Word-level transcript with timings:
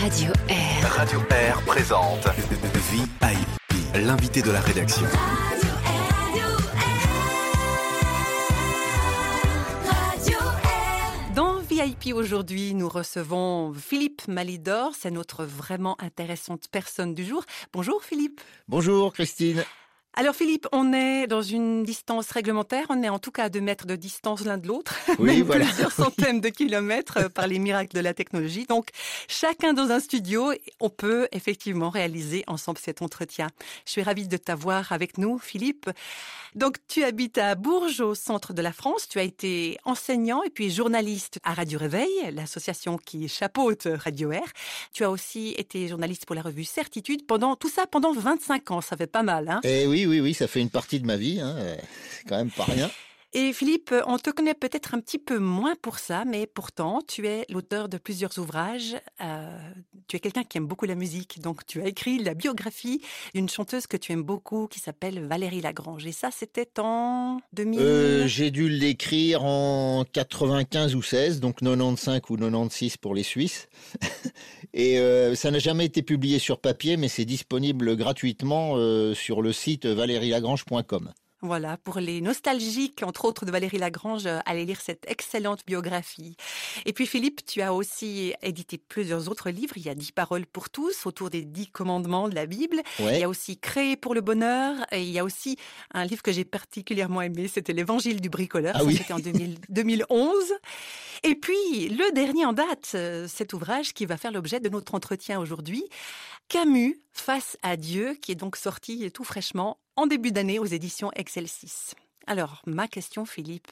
Radio 0.00 0.32
Air. 0.48 0.92
Radio 0.96 1.20
Air 1.28 1.60
présente 1.66 2.26
VIP, 2.90 3.26
l'invité 3.96 4.40
de 4.40 4.50
la 4.50 4.60
rédaction. 4.60 5.06
Dans 11.34 11.58
VIP 11.58 12.14
aujourd'hui, 12.14 12.72
nous 12.72 12.88
recevons 12.88 13.74
Philippe 13.74 14.26
Malidor. 14.26 14.92
C'est 14.98 15.10
notre 15.10 15.44
vraiment 15.44 16.00
intéressante 16.00 16.68
personne 16.72 17.12
du 17.12 17.26
jour. 17.26 17.44
Bonjour 17.74 18.02
Philippe. 18.02 18.40
Bonjour 18.68 19.12
Christine. 19.12 19.64
Alors 20.14 20.34
Philippe, 20.34 20.66
on 20.72 20.92
est 20.92 21.28
dans 21.28 21.40
une 21.40 21.84
distance 21.84 22.30
réglementaire, 22.32 22.86
on 22.90 23.00
est 23.02 23.08
en 23.08 23.20
tout 23.20 23.30
cas 23.30 23.44
à 23.44 23.48
deux 23.48 23.60
mètres 23.60 23.86
de 23.86 23.94
distance 23.94 24.44
l'un 24.44 24.58
de 24.58 24.66
l'autre, 24.66 24.98
Oui, 25.20 25.40
voilà. 25.46 25.64
plusieurs 25.64 25.92
centaines 26.10 26.40
de 26.40 26.48
kilomètres 26.48 27.18
euh, 27.18 27.28
par 27.28 27.46
les 27.46 27.60
miracles 27.60 27.94
de 27.94 28.00
la 28.00 28.12
technologie. 28.12 28.66
Donc 28.66 28.88
chacun 29.28 29.72
dans 29.72 29.90
un 29.92 30.00
studio, 30.00 30.52
on 30.80 30.90
peut 30.90 31.28
effectivement 31.30 31.90
réaliser 31.90 32.42
ensemble 32.48 32.78
cet 32.78 33.02
entretien. 33.02 33.46
Je 33.86 33.92
suis 33.92 34.02
ravie 34.02 34.26
de 34.26 34.36
t'avoir 34.36 34.90
avec 34.90 35.16
nous 35.16 35.38
Philippe. 35.38 35.88
Donc 36.56 36.78
tu 36.88 37.04
habites 37.04 37.38
à 37.38 37.54
Bourges 37.54 38.00
au 38.00 38.16
centre 38.16 38.52
de 38.52 38.60
la 38.62 38.72
France, 38.72 39.06
tu 39.08 39.20
as 39.20 39.22
été 39.22 39.78
enseignant 39.84 40.42
et 40.42 40.50
puis 40.50 40.68
journaliste 40.72 41.38
à 41.44 41.54
Radio 41.54 41.78
Réveil, 41.78 42.10
l'association 42.32 42.98
qui 42.98 43.28
chapeaute 43.28 43.86
Radio 44.04 44.32
Air. 44.32 44.42
Tu 44.92 45.04
as 45.04 45.10
aussi 45.12 45.54
été 45.56 45.86
journaliste 45.86 46.26
pour 46.26 46.34
la 46.34 46.42
revue 46.42 46.64
Certitude 46.64 47.24
pendant 47.26 47.54
tout 47.54 47.68
ça 47.68 47.86
pendant 47.86 48.12
25 48.12 48.72
ans, 48.72 48.80
ça 48.80 48.96
fait 48.96 49.06
pas 49.06 49.22
mal 49.22 49.48
hein? 49.48 49.60
Eh 49.62 49.86
oui, 49.86 49.99
oui, 50.06 50.20
oui, 50.20 50.34
ça 50.34 50.46
fait 50.46 50.60
une 50.60 50.70
partie 50.70 51.00
de 51.00 51.06
ma 51.06 51.16
vie, 51.16 51.40
hein, 51.40 51.56
c'est 52.10 52.28
quand 52.28 52.36
même 52.36 52.50
pas 52.50 52.64
rien. 52.64 52.90
Et 53.32 53.52
Philippe, 53.52 53.94
on 54.08 54.18
te 54.18 54.30
connaît 54.30 54.54
peut-être 54.54 54.92
un 54.92 55.00
petit 55.00 55.18
peu 55.18 55.38
moins 55.38 55.76
pour 55.80 56.00
ça, 56.00 56.24
mais 56.24 56.48
pourtant, 56.48 57.00
tu 57.06 57.28
es 57.28 57.46
l'auteur 57.48 57.88
de 57.88 57.96
plusieurs 57.96 58.36
ouvrages. 58.38 58.96
Euh, 59.22 59.56
tu 60.08 60.16
es 60.16 60.18
quelqu'un 60.18 60.42
qui 60.42 60.58
aime 60.58 60.66
beaucoup 60.66 60.84
la 60.84 60.96
musique, 60.96 61.40
donc 61.40 61.64
tu 61.64 61.80
as 61.80 61.86
écrit 61.86 62.18
la 62.18 62.34
biographie 62.34 63.00
d'une 63.32 63.48
chanteuse 63.48 63.86
que 63.86 63.96
tu 63.96 64.10
aimes 64.10 64.24
beaucoup, 64.24 64.66
qui 64.66 64.80
s'appelle 64.80 65.24
Valérie 65.24 65.60
Lagrange. 65.60 66.06
Et 66.06 66.12
ça, 66.12 66.30
c'était 66.32 66.68
en 66.80 67.38
2000. 67.52 67.78
Euh, 67.78 68.26
J'ai 68.26 68.50
dû 68.50 68.68
l'écrire 68.68 69.44
en 69.44 70.04
95 70.12 70.96
ou 70.96 71.02
16, 71.02 71.38
donc 71.38 71.60
95 71.60 72.22
ou 72.30 72.36
96 72.36 72.96
pour 72.96 73.14
les 73.14 73.22
Suisses. 73.22 73.68
Et 74.74 74.98
euh, 74.98 75.36
ça 75.36 75.52
n'a 75.52 75.60
jamais 75.60 75.84
été 75.84 76.02
publié 76.02 76.40
sur 76.40 76.58
papier, 76.58 76.96
mais 76.96 77.06
c'est 77.06 77.24
disponible 77.24 77.96
gratuitement 77.96 78.74
sur 79.14 79.40
le 79.40 79.52
site 79.52 79.86
valerielagrange.com. 79.86 81.12
Voilà, 81.42 81.78
pour 81.78 82.00
les 82.00 82.20
nostalgiques, 82.20 83.02
entre 83.02 83.24
autres 83.24 83.46
de 83.46 83.50
Valérie 83.50 83.78
Lagrange, 83.78 84.26
euh, 84.26 84.40
allez 84.44 84.66
lire 84.66 84.80
cette 84.82 85.10
excellente 85.10 85.64
biographie. 85.66 86.36
Et 86.84 86.92
puis 86.92 87.06
Philippe, 87.06 87.46
tu 87.46 87.62
as 87.62 87.72
aussi 87.72 88.34
édité 88.42 88.76
plusieurs 88.76 89.30
autres 89.30 89.48
livres. 89.48 89.72
Il 89.76 89.82
y 89.82 89.88
a 89.88 89.94
Dix 89.94 90.12
paroles 90.12 90.44
pour 90.44 90.68
tous, 90.68 91.06
autour 91.06 91.30
des 91.30 91.46
dix 91.46 91.68
commandements 91.68 92.28
de 92.28 92.34
la 92.34 92.44
Bible. 92.44 92.82
Il 92.98 93.16
y 93.16 93.24
a 93.24 93.28
aussi 93.28 93.58
Créer 93.58 93.96
pour 93.96 94.14
le 94.14 94.20
bonheur. 94.20 94.76
Et 94.92 95.02
il 95.02 95.10
y 95.10 95.18
a 95.18 95.24
aussi 95.24 95.56
un 95.94 96.04
livre 96.04 96.22
que 96.22 96.32
j'ai 96.32 96.44
particulièrement 96.44 97.22
aimé, 97.22 97.48
c'était 97.48 97.72
l'Évangile 97.72 98.20
du 98.20 98.28
bricoleur. 98.28 98.74
Ah 98.76 98.84
oui. 98.84 98.96
C'était 98.96 99.14
en 99.14 99.18
2000 99.18 99.58
2011. 99.70 100.34
Et 101.22 101.34
puis, 101.34 101.88
le 101.88 102.12
dernier 102.12 102.44
en 102.46 102.52
date, 102.52 102.92
euh, 102.94 103.26
cet 103.28 103.52
ouvrage 103.52 103.92
qui 103.92 104.06
va 104.06 104.16
faire 104.16 104.32
l'objet 104.32 104.60
de 104.60 104.68
notre 104.68 104.94
entretien 104.94 105.38
aujourd'hui, 105.38 105.84
Camus, 106.48 107.00
Face 107.12 107.58
à 107.62 107.76
Dieu, 107.76 108.16
qui 108.22 108.32
est 108.32 108.36
donc 108.36 108.56
sorti 108.56 109.10
tout 109.10 109.24
fraîchement 109.24 109.78
en 110.00 110.06
début 110.06 110.32
d'année 110.32 110.58
aux 110.58 110.64
éditions 110.64 111.10
Excelsis. 111.14 111.92
Alors, 112.26 112.62
ma 112.66 112.88
question, 112.88 113.26
Philippe. 113.26 113.70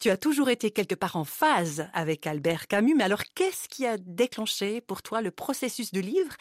Tu 0.00 0.08
as 0.08 0.16
toujours 0.16 0.48
été 0.48 0.70
quelque 0.70 0.94
part 0.94 1.16
en 1.16 1.24
phase 1.24 1.88
avec 1.92 2.26
Albert 2.26 2.68
Camus, 2.68 2.94
mais 2.96 3.04
alors 3.04 3.22
qu'est-ce 3.34 3.68
qui 3.68 3.84
a 3.84 3.98
déclenché 3.98 4.80
pour 4.80 5.02
toi 5.02 5.20
le 5.20 5.30
processus 5.30 5.92
du 5.92 6.00
livre? 6.00 6.32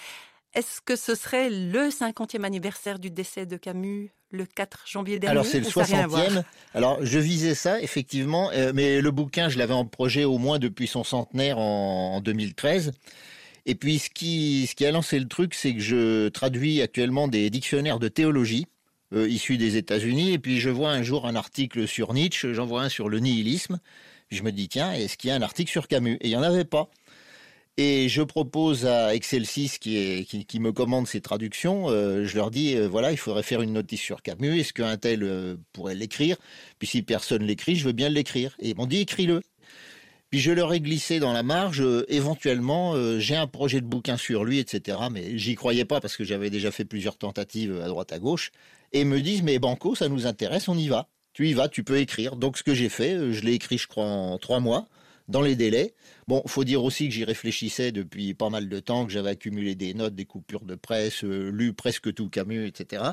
Est-ce 0.54 0.80
que 0.80 0.96
ce 0.96 1.14
serait 1.14 1.50
le 1.50 1.90
50e 1.90 2.46
anniversaire 2.46 3.00
du 3.00 3.12
décès 3.12 3.46
de 3.46 3.58
Camus 3.58 4.14
le 4.32 4.46
4 4.46 4.86
janvier 4.88 5.20
dernier 5.20 5.32
Alors 5.32 5.46
c'est 5.46 5.60
le 5.60 5.68
ou 5.68 5.72
ça 5.72 5.82
n'a 5.82 5.86
rien 5.88 6.04
à 6.04 6.08
voir? 6.08 6.24
60e. 6.30 6.44
Alors 6.74 6.98
je 7.02 7.20
visais 7.20 7.56
ça 7.56 7.82
effectivement, 7.82 8.50
euh, 8.54 8.72
mais 8.74 9.02
le 9.02 9.12
bouquin 9.12 9.50
je 9.50 9.58
l'avais 9.58 9.74
en 9.74 9.86
projet 9.86 10.24
au 10.24 10.38
moins 10.38 10.58
depuis 10.58 10.88
son 10.88 11.04
centenaire 11.04 11.58
en, 11.58 12.16
en 12.16 12.22
2013. 12.22 12.94
Et 13.66 13.76
puis 13.76 14.00
ce 14.00 14.10
qui 14.10 14.68
ce 14.68 14.76
qui 14.76 14.86
a 14.86 14.92
lancé 14.92 15.20
le 15.20 15.28
truc, 15.28 15.54
c'est 15.54 15.74
que 15.74 15.82
je 15.82 16.30
traduis 16.30 16.82
actuellement 16.82 17.28
des 17.28 17.50
dictionnaires 17.50 18.00
de 18.00 18.08
théologie 18.08 18.68
euh, 19.14 19.30
issus 19.30 19.58
des 19.58 19.78
États-Unis. 19.78 20.34
Et 20.34 20.40
puis 20.40 20.60
je 20.60 20.70
vois 20.70 20.92
un 20.92 21.04
jour 21.04 21.26
un 21.26 21.36
article 21.36 21.88
sur 21.88 22.14
Nietzsche, 22.14 22.54
j'en 22.54 22.66
vois 22.66 22.84
un 22.84 22.90
sur 22.90 23.10
le 23.10 23.20
nihilisme. 23.20 23.80
Je 24.30 24.44
me 24.44 24.52
dis 24.52 24.68
tiens, 24.68 24.92
est-ce 24.94 25.18
qu'il 25.18 25.30
y 25.30 25.32
a 25.32 25.36
un 25.36 25.42
article 25.42 25.72
sur 25.72 25.88
Camus? 25.88 26.18
Et 26.22 26.28
il 26.28 26.32
y 26.32 26.36
en 26.36 26.44
avait 26.44 26.66
pas. 26.66 26.90
Et 27.80 28.10
je 28.10 28.24
propose 28.24 28.88
à 28.88 29.14
Excelsis 29.14 29.78
qui, 29.80 30.26
qui, 30.26 30.60
me 30.60 30.72
commande 30.72 31.06
ces 31.06 31.22
traductions, 31.22 31.92
euh, 31.92 32.26
je 32.26 32.36
leur 32.36 32.50
dis 32.50 32.76
euh, 32.76 32.88
voilà, 32.88 33.12
il 33.12 33.18
faudrait 33.18 33.44
faire 33.44 33.62
une 33.62 33.74
notice 33.74 34.02
sur 34.02 34.24
Camus. 34.24 34.60
Est-ce 34.60 34.74
qu'un 34.74 34.98
tel 34.98 35.22
euh, 35.22 35.58
pourrait 35.74 35.94
l'écrire? 35.94 36.38
Puis 36.80 36.88
si 36.88 37.04
personne 37.04 37.44
l'écrit, 37.44 37.76
je 37.76 37.86
veux 37.86 37.92
bien 37.92 38.10
l'écrire. 38.10 38.56
Et 38.60 38.70
ils 38.70 38.76
m'ont 38.76 38.88
dit 38.88 39.02
écris-le. 39.02 39.44
Puis 40.32 40.40
je 40.40 40.52
leur 40.52 40.74
ai 40.74 40.82
glissé 40.82 41.20
dans 41.20 41.34
la 41.34 41.44
marge, 41.44 41.82
éventuellement, 42.10 42.96
j'ai 43.18 43.38
un 43.38 43.48
projet 43.48 43.80
de 43.80 43.86
bouquin 43.86 44.18
sur 44.18 44.44
lui, 44.44 44.60
etc. 44.60 44.98
Mais 45.10 45.38
j'y 45.38 45.56
croyais 45.56 45.86
pas 45.86 46.02
parce 46.02 46.18
que 46.18 46.26
j'avais 46.26 46.50
déjà 46.50 46.70
fait 46.70 46.84
plusieurs 46.84 47.18
tentatives 47.18 47.80
à 47.82 47.88
droite 47.88 48.12
à 48.12 48.20
gauche. 48.20 48.52
Et 48.94 49.04
me 49.04 49.22
disent 49.22 49.44
mais 49.44 49.60
Banco, 49.60 49.96
ça 49.96 50.10
nous 50.10 50.28
intéresse, 50.28 50.68
on 50.68 50.78
y 50.78 50.88
va. 50.88 51.10
Tu 51.34 51.48
y 51.50 51.54
vas, 51.54 51.70
tu 51.70 51.84
peux 51.84 52.00
écrire. 52.00 52.36
Donc 52.36 52.58
ce 52.58 52.64
que 52.64 52.74
j'ai 52.74 52.90
fait, 52.90 53.14
euh, 53.14 53.32
je 53.32 53.44
l'ai 53.44 53.54
écrit, 53.54 53.78
je 53.78 53.88
crois, 53.88 54.06
en 54.06 54.38
trois 54.40 54.60
mois, 54.60 54.88
dans 55.28 55.42
les 55.42 55.56
délais. 55.56 55.94
Bon, 56.28 56.42
faut 56.48 56.64
dire 56.64 56.84
aussi 56.84 57.08
que 57.08 57.14
j'y 57.14 57.26
réfléchissais 57.26 57.92
depuis 57.92 58.34
pas 58.34 58.50
mal 58.50 58.70
de 58.70 58.80
temps, 58.80 59.06
que 59.06 59.12
j'avais 59.12 59.30
accumulé 59.30 59.76
des 59.76 59.94
notes, 59.94 60.16
des 60.16 60.26
coupures 60.26 60.66
de 60.66 60.76
presse, 60.76 61.24
euh, 61.24 61.52
lu 61.52 61.74
presque 61.74 62.14
tout 62.14 62.30
Camus, 62.30 62.66
etc. 62.66 63.04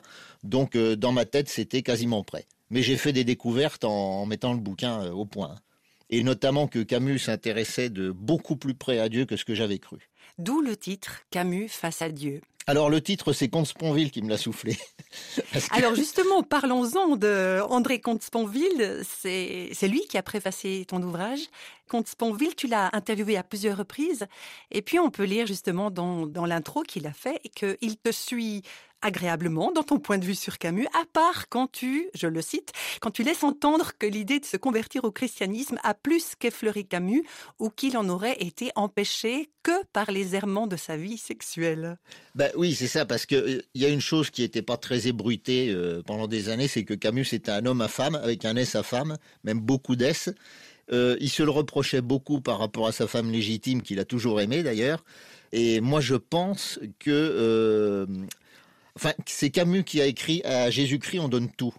Donc 0.42 0.74
euh, 0.74 0.96
dans 0.96 1.12
ma 1.12 1.26
tête, 1.26 1.48
c'était 1.48 1.82
quasiment 1.82 2.24
prêt. 2.24 2.46
Mais 2.70 2.82
j'ai 2.82 2.96
fait 2.96 3.12
des 3.12 3.24
découvertes 3.24 3.84
en, 3.84 4.24
mettant 4.26 4.54
le 4.54 4.60
bouquin 4.60 5.10
au 5.10 5.26
point. 5.26 5.56
Et 6.08 6.22
notamment 6.22 6.66
que 6.66 6.82
Camus 6.82 7.18
s'intéressait 7.18 7.90
de 7.90 8.10
beaucoup 8.10 8.56
plus 8.56 8.74
près 8.74 9.00
à 9.00 9.08
Dieu 9.08 9.26
que 9.26 9.36
ce 9.36 9.44
que 9.44 9.54
j'avais 9.54 9.78
cru. 9.78 9.98
D'où 10.38 10.62
le 10.62 10.76
titre 10.76 11.22
Camus 11.30 11.68
face 11.68 12.02
à 12.02 12.08
Dieu. 12.08 12.40
Alors 12.66 12.88
le 12.88 13.02
titre, 13.02 13.34
c'est 13.34 13.48
Comte 13.48 13.66
Sponville 13.66 14.10
qui 14.10 14.22
me 14.22 14.30
l'a 14.30 14.38
soufflé. 14.38 14.78
Alors 15.70 15.94
justement, 15.94 16.42
parlons-en 16.42 17.16
de 17.16 17.60
André 17.68 18.00
Comte-Sponville. 18.00 19.02
C'est 19.04 19.68
c'est 19.74 19.88
lui 19.88 20.00
qui 20.08 20.16
a 20.16 20.22
préfacé 20.22 20.86
ton 20.88 21.02
ouvrage. 21.02 21.40
Comte-Sponville, 21.88 22.54
tu 22.56 22.66
l'as 22.66 22.88
interviewé 22.94 23.36
à 23.36 23.42
plusieurs 23.42 23.76
reprises. 23.76 24.26
Et 24.70 24.80
puis 24.80 24.98
on 24.98 25.10
peut 25.10 25.24
lire 25.24 25.46
justement 25.46 25.90
dans, 25.90 26.26
dans 26.26 26.46
l'intro 26.46 26.82
qu'il 26.82 27.06
a 27.06 27.12
fait 27.12 27.38
qu'il 27.54 27.96
te 27.98 28.10
suit 28.10 28.62
agréablement 29.04 29.70
dans 29.70 29.82
ton 29.82 29.98
point 29.98 30.18
de 30.18 30.24
vue 30.24 30.34
sur 30.34 30.58
Camus, 30.58 30.86
à 30.86 31.04
part 31.12 31.48
quand 31.48 31.70
tu, 31.70 32.08
je 32.14 32.26
le 32.26 32.40
cite, 32.40 32.72
quand 33.00 33.10
tu 33.10 33.22
laisses 33.22 33.44
entendre 33.44 33.92
que 33.98 34.06
l'idée 34.06 34.40
de 34.40 34.44
se 34.46 34.56
convertir 34.56 35.04
au 35.04 35.12
christianisme 35.12 35.78
a 35.84 35.94
plus 35.94 36.34
qu'effleuré 36.38 36.84
Camus 36.84 37.22
ou 37.58 37.68
qu'il 37.68 37.96
en 37.96 38.08
aurait 38.08 38.36
été 38.40 38.72
empêché 38.74 39.50
que 39.62 39.84
par 39.92 40.10
les 40.10 40.34
errements 40.34 40.66
de 40.66 40.76
sa 40.76 40.96
vie 40.96 41.18
sexuelle. 41.18 41.98
Ben 42.34 42.50
oui, 42.56 42.74
c'est 42.74 42.86
ça, 42.86 43.04
parce 43.04 43.26
que 43.26 43.34
euh, 43.34 43.62
il 43.74 43.82
y 43.82 43.84
a 43.84 43.88
une 43.88 44.00
chose 44.00 44.30
qui 44.30 44.42
n'était 44.42 44.62
pas 44.62 44.76
très 44.76 45.06
ébruitée 45.06 45.70
euh, 45.70 46.02
pendant 46.04 46.26
des 46.26 46.48
années, 46.48 46.68
c'est 46.68 46.84
que 46.84 46.94
Camus 46.94 47.26
était 47.32 47.50
un 47.50 47.64
homme 47.66 47.82
à 47.82 47.88
femme, 47.88 48.14
avec 48.14 48.44
un 48.44 48.56
S 48.56 48.74
à 48.74 48.82
femme, 48.82 49.16
même 49.44 49.60
beaucoup 49.60 49.96
d'S. 49.96 50.30
Euh, 50.92 51.16
il 51.20 51.30
se 51.30 51.42
le 51.42 51.50
reprochait 51.50 52.02
beaucoup 52.02 52.40
par 52.40 52.58
rapport 52.58 52.86
à 52.86 52.92
sa 52.92 53.06
femme 53.06 53.30
légitime, 53.30 53.82
qu'il 53.82 53.98
a 54.00 54.04
toujours 54.04 54.40
aimée 54.40 54.62
d'ailleurs. 54.62 55.04
Et 55.52 55.80
moi, 55.80 56.00
je 56.00 56.14
pense 56.14 56.80
que, 56.98 58.06
enfin, 58.96 59.12
c'est 59.26 59.50
Camus 59.50 59.84
qui 59.84 60.00
a 60.00 60.06
écrit 60.06 60.42
à 60.44 60.70
Jésus-Christ, 60.70 61.20
on 61.20 61.28
donne 61.28 61.50
tout. 61.50 61.74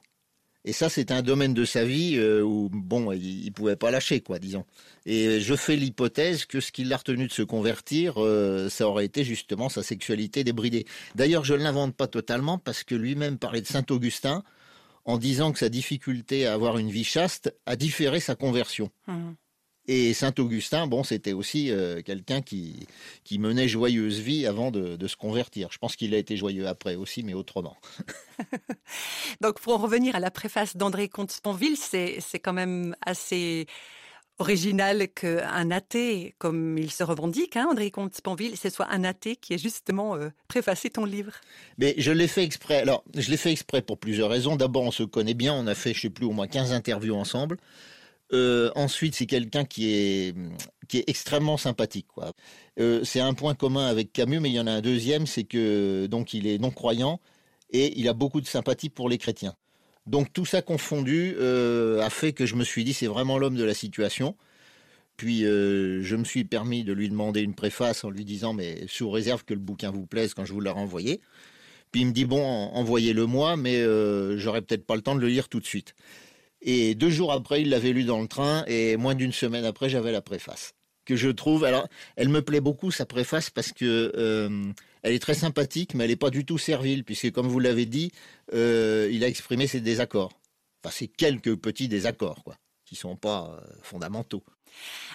Et 0.68 0.74
ça, 0.74 0.90
c'est 0.90 1.12
un 1.12 1.22
domaine 1.22 1.54
de 1.54 1.64
sa 1.64 1.86
vie 1.86 2.16
euh, 2.18 2.42
où, 2.42 2.70
bon, 2.72 3.12
il, 3.12 3.46
il 3.46 3.52
pouvait 3.52 3.76
pas 3.76 3.92
lâcher, 3.92 4.22
quoi, 4.22 4.40
disons. 4.40 4.66
Et 5.06 5.40
je 5.40 5.56
fais 5.56 5.76
l'hypothèse 5.76 6.46
que 6.46 6.60
ce 6.60 6.72
qui 6.72 6.84
l'a 6.84 6.98
retenu 6.98 7.28
de 7.28 7.32
se 7.32 7.44
convertir, 7.44 8.16
euh, 8.18 8.68
ça 8.70 8.88
aurait 8.88 9.06
été 9.06 9.24
justement 9.24 9.70
sa 9.70 9.84
sexualité 9.84 10.44
débridée. 10.44 10.86
D'ailleurs, 11.14 11.46
je 11.46 11.54
ne 11.54 11.64
l'invente 11.64 11.96
pas 11.96 12.08
totalement 12.08 12.58
parce 12.58 12.84
que 12.84 12.96
lui-même 12.96 13.38
parlait 13.38 13.62
de 13.62 13.68
Saint 13.68 13.86
Augustin 13.92 14.44
en 15.06 15.20
disant 15.20 15.52
que 15.52 15.60
sa 15.60 15.70
difficulté 15.70 16.48
à 16.48 16.54
avoir 16.54 16.80
une 16.80 16.90
vie 16.90 17.04
chaste 17.04 17.56
a 17.68 17.76
différé 17.76 18.20
sa 18.20 18.34
conversion. 18.34 18.90
Hum. 19.08 19.36
Et 19.88 20.14
Saint 20.14 20.34
Augustin, 20.40 20.88
bon, 20.88 21.04
c'était 21.04 21.34
aussi 21.34 21.72
euh, 21.72 22.02
quelqu'un 22.02 22.42
qui, 22.42 22.88
qui 23.24 23.38
menait 23.38 23.68
joyeuse 23.68 24.20
vie 24.20 24.48
avant 24.48 24.72
de, 24.72 24.96
de 24.96 25.08
se 25.08 25.16
convertir. 25.16 25.70
Je 25.72 25.78
pense 25.78 25.96
qu'il 25.96 26.14
a 26.16 26.18
été 26.18 26.38
joyeux 26.38 26.68
après 26.68 26.96
aussi, 26.96 27.24
mais 27.24 27.34
autrement. 27.34 27.78
Donc, 29.42 29.60
pour 29.60 29.74
en 29.74 29.78
revenir 29.78 30.16
à 30.16 30.20
la 30.20 30.32
préface 30.32 30.76
d'André 30.76 31.08
Comte-Sponville, 31.08 31.78
c'est, 31.78 32.18
c'est 32.20 32.40
quand 32.40 32.54
même 32.54 32.96
assez 33.06 33.68
original 34.40 35.08
qu'un 35.10 35.72
athée, 35.72 36.36
comme 36.38 36.78
il 36.78 36.92
se 36.92 37.04
revendique, 37.04 37.56
hein, 37.56 37.68
André 37.70 37.92
Comte-Sponville, 37.92 38.58
ce 38.58 38.70
soit 38.70 38.88
un 38.92 39.04
athée 39.04 39.36
qui 39.36 39.54
ait 39.54 39.58
justement 39.58 40.16
euh, 40.16 40.30
préfacé 40.48 40.90
ton 40.90 41.06
livre. 41.06 41.34
Mais 41.78 41.96
je 41.98 42.12
l'ai 42.12 42.28
fait 42.28 42.44
exprès. 42.44 42.82
Alors, 42.82 43.04
je 43.16 43.30
l'ai 43.30 43.38
fait 43.38 43.52
exprès 43.52 43.82
pour 43.82 43.98
plusieurs 43.98 44.30
raisons. 44.30 44.56
D'abord, 44.56 44.84
on 44.84 44.92
se 44.92 45.04
connaît 45.04 45.34
bien. 45.34 45.54
On 45.54 45.68
a 45.68 45.76
fait, 45.76 45.94
je 45.94 46.02
sais 46.02 46.10
plus, 46.10 46.26
au 46.26 46.32
moins 46.32 46.48
15 46.48 46.74
interviews 46.74 47.16
ensemble. 47.16 47.58
Euh, 48.34 48.72
ensuite, 48.76 49.16
c'est 49.16 49.26
quelqu'un 49.26 49.66
qui 49.66 49.94
est, 49.94 50.36
qui 50.88 51.00
est 51.00 51.04
extrêmement 51.08 51.58
sympathique. 51.58 52.08
Euh, 52.80 53.04
c'est 53.04 53.20
un 53.20 53.34
point 53.34 53.56
commun 53.56 53.86
avec 53.86 54.12
Camus, 54.14 54.40
mais 54.40 54.50
il 54.50 54.56
y 54.56 54.60
en 54.60 54.68
a 54.68 54.72
un 54.72 54.82
deuxième, 54.82 55.28
c'est 55.28 55.44
que 55.44 56.08
donc 56.08 56.34
il 56.34 56.48
est 56.48 56.58
non 56.58 56.72
croyant 56.72 57.20
et 57.72 57.98
il 58.00 58.08
a 58.08 58.14
beaucoup 58.14 58.42
de 58.42 58.48
sympathie 58.48 58.90
pour 58.90 59.10
les 59.10 59.18
chrétiens. 59.18 59.56
Donc 60.08 60.32
tout 60.34 60.46
ça 60.46 60.62
confondu 60.62 61.36
euh, 61.40 62.02
a 62.02 62.10
fait 62.10 62.34
que 62.34 62.46
je 62.46 62.56
me 62.56 62.64
suis 62.64 62.84
dit 62.84 62.94
c'est 62.94 63.08
vraiment 63.08 63.38
l'homme 63.38 63.56
de 63.56 63.64
la 63.64 63.74
situation. 63.74 64.36
Puis 65.18 65.44
je 65.44 66.16
me 66.16 66.26
suis 66.26 66.44
permis 66.44 66.84
de 66.84 66.92
lui 66.92 67.08
demander 67.08 67.40
une 67.40 67.56
préface 67.56 68.04
en 68.04 68.10
lui 68.10 68.26
disant 68.26 68.54
mais 68.54 68.86
sous 68.88 69.10
réserve 69.10 69.46
que 69.46 69.54
le 69.54 69.62
bouquin 69.62 69.90
vous 69.90 70.06
plaise 70.06 70.34
quand 70.34 70.44
je 70.44 70.52
vous 70.52 70.60
l'ai 70.60 70.70
renvoyé. 70.70 71.22
Puis 71.92 72.02
il 72.02 72.08
me 72.08 72.12
dit 72.12 72.26
bon 72.26 72.44
envoyez-le 72.44 73.26
moi 73.26 73.56
mais 73.56 73.82
j'aurais 74.38 74.62
peut-être 74.62 74.86
pas 74.86 74.96
le 74.96 75.02
temps 75.02 75.16
de 75.16 75.22
le 75.22 75.30
lire 75.30 75.48
tout 75.48 75.62
de 75.62 75.66
suite. 75.66 75.96
Et 76.62 76.96
deux 76.96 77.10
jours 77.10 77.32
après 77.32 77.62
il 77.62 77.70
l'avait 77.70 77.94
lu 77.94 78.04
dans 78.04 78.22
le 78.22 78.28
train 78.28 78.64
et 78.66 78.98
moins 78.98 79.16
d'une 79.16 79.34
semaine 79.34 79.66
après 79.66 79.90
j'avais 79.90 80.12
la 80.12 80.22
préface 80.22 80.74
que 81.06 81.16
je 81.16 81.30
trouve 81.30 81.64
alors 81.64 81.88
elle 82.16 82.30
me 82.30 82.42
plaît 82.42 82.60
beaucoup 82.60 82.92
sa 82.92 83.06
préface 83.06 83.50
parce 83.50 83.72
que 83.72 84.12
euh, 84.16 84.72
elle 85.04 85.14
est 85.14 85.20
très 85.20 85.36
sympathique 85.36 85.94
mais 85.94 86.04
elle 86.04 86.10
n'est 86.10 86.16
pas 86.16 86.32
du 86.32 86.46
tout 86.46 86.58
servile 86.58 87.04
puisque 87.04 87.32
comme 87.32 87.48
vous 87.48 87.60
l'avez 87.60 87.86
dit 87.86 88.12
euh, 88.54 89.08
il 89.12 89.24
a 89.24 89.28
exprimé 89.28 89.68
ses 89.68 89.80
désaccords. 89.80 90.34
Enfin 90.84 90.94
c'est 90.94 91.08
quelques 91.08 91.56
petits 91.56 91.88
désaccords 91.88 92.44
quoi 92.44 92.58
qui 92.86 92.96
sont 92.96 93.16
pas 93.16 93.50
euh, 93.50 93.66
fondamentaux. 93.82 94.44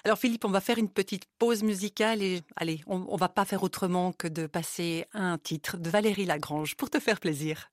Alors 0.04 0.18
Philippe, 0.18 0.44
on 0.44 0.50
va 0.50 0.60
faire 0.60 0.78
une 0.78 0.88
petite 0.88 1.24
pause 1.38 1.62
musicale 1.62 2.22
et 2.22 2.40
allez, 2.56 2.80
on, 2.86 3.04
on 3.08 3.16
va 3.16 3.28
pas 3.28 3.44
faire 3.44 3.62
autrement 3.62 4.12
que 4.12 4.26
de 4.26 4.46
passer 4.46 5.04
un 5.12 5.38
titre 5.38 5.76
de 5.76 5.90
Valérie 5.90 6.24
Lagrange 6.24 6.76
pour 6.76 6.90
te 6.90 6.98
faire 6.98 7.20
plaisir. 7.20 7.70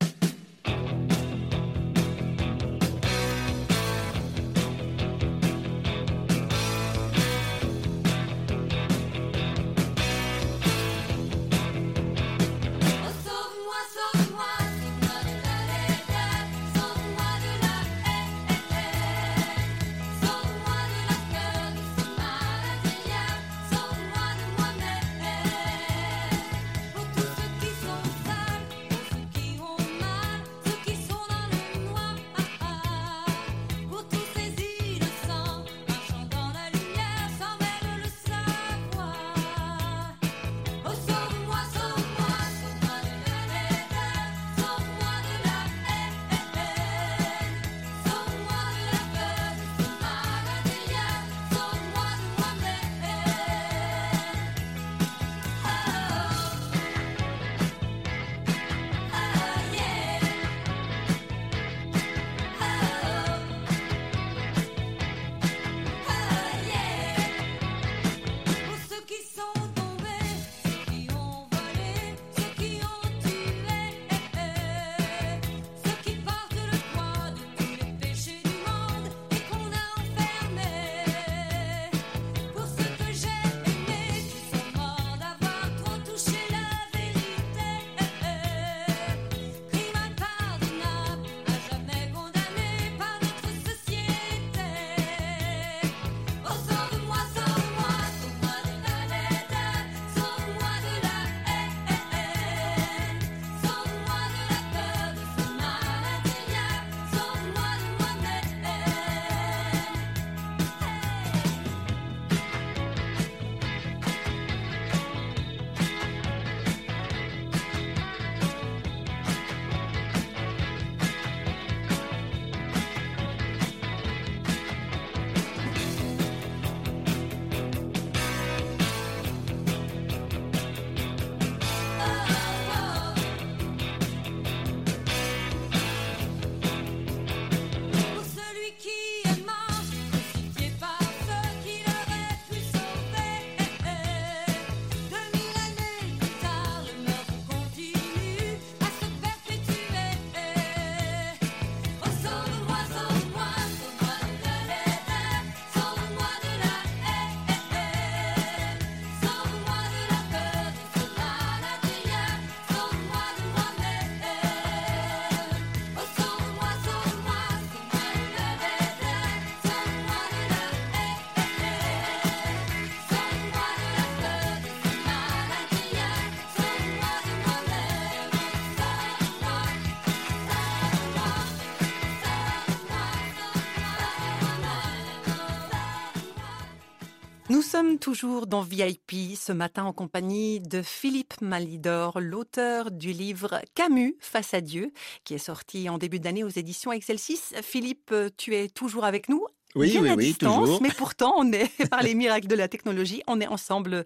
Nous 187.49 187.61
sommes 187.61 187.97
toujours 187.97 188.45
dans 188.45 188.61
VIP 188.61 189.37
ce 189.37 189.53
matin 189.53 189.85
en 189.85 189.93
compagnie 189.93 190.59
de 190.59 190.81
Philippe 190.81 191.39
Malidor, 191.39 192.19
l'auteur 192.19 192.91
du 192.91 193.13
livre 193.13 193.61
Camus 193.73 194.17
face 194.19 194.53
à 194.53 194.59
Dieu, 194.59 194.91
qui 195.23 195.33
est 195.33 195.37
sorti 195.37 195.87
en 195.87 195.97
début 195.97 196.19
d'année 196.19 196.43
aux 196.43 196.49
éditions 196.49 196.91
Excelsis. 196.91 197.53
Philippe, 197.61 198.13
tu 198.35 198.53
es 198.53 198.67
toujours 198.67 199.05
avec 199.05 199.29
nous 199.29 199.45
Oui, 199.75 199.91
bien 199.91 200.01
oui, 200.01 200.09
à 200.09 200.15
oui, 200.15 200.25
distance, 200.25 200.59
toujours. 200.61 200.81
mais 200.81 200.89
pourtant, 200.89 201.33
on 201.37 201.51
est, 201.51 201.69
par 201.89 202.01
les 202.01 202.15
miracles 202.15 202.47
de 202.47 202.55
la 202.55 202.67
technologie, 202.67 203.21
on 203.27 203.39
est 203.41 203.47
ensemble 203.47 204.05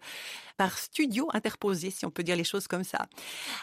par 0.58 0.78
studio 0.78 1.28
interposé, 1.34 1.90
si 1.92 2.06
on 2.06 2.12
peut 2.12 2.24
dire 2.24 2.36
les 2.36 2.44
choses 2.44 2.68
comme 2.68 2.84
ça. 2.84 3.08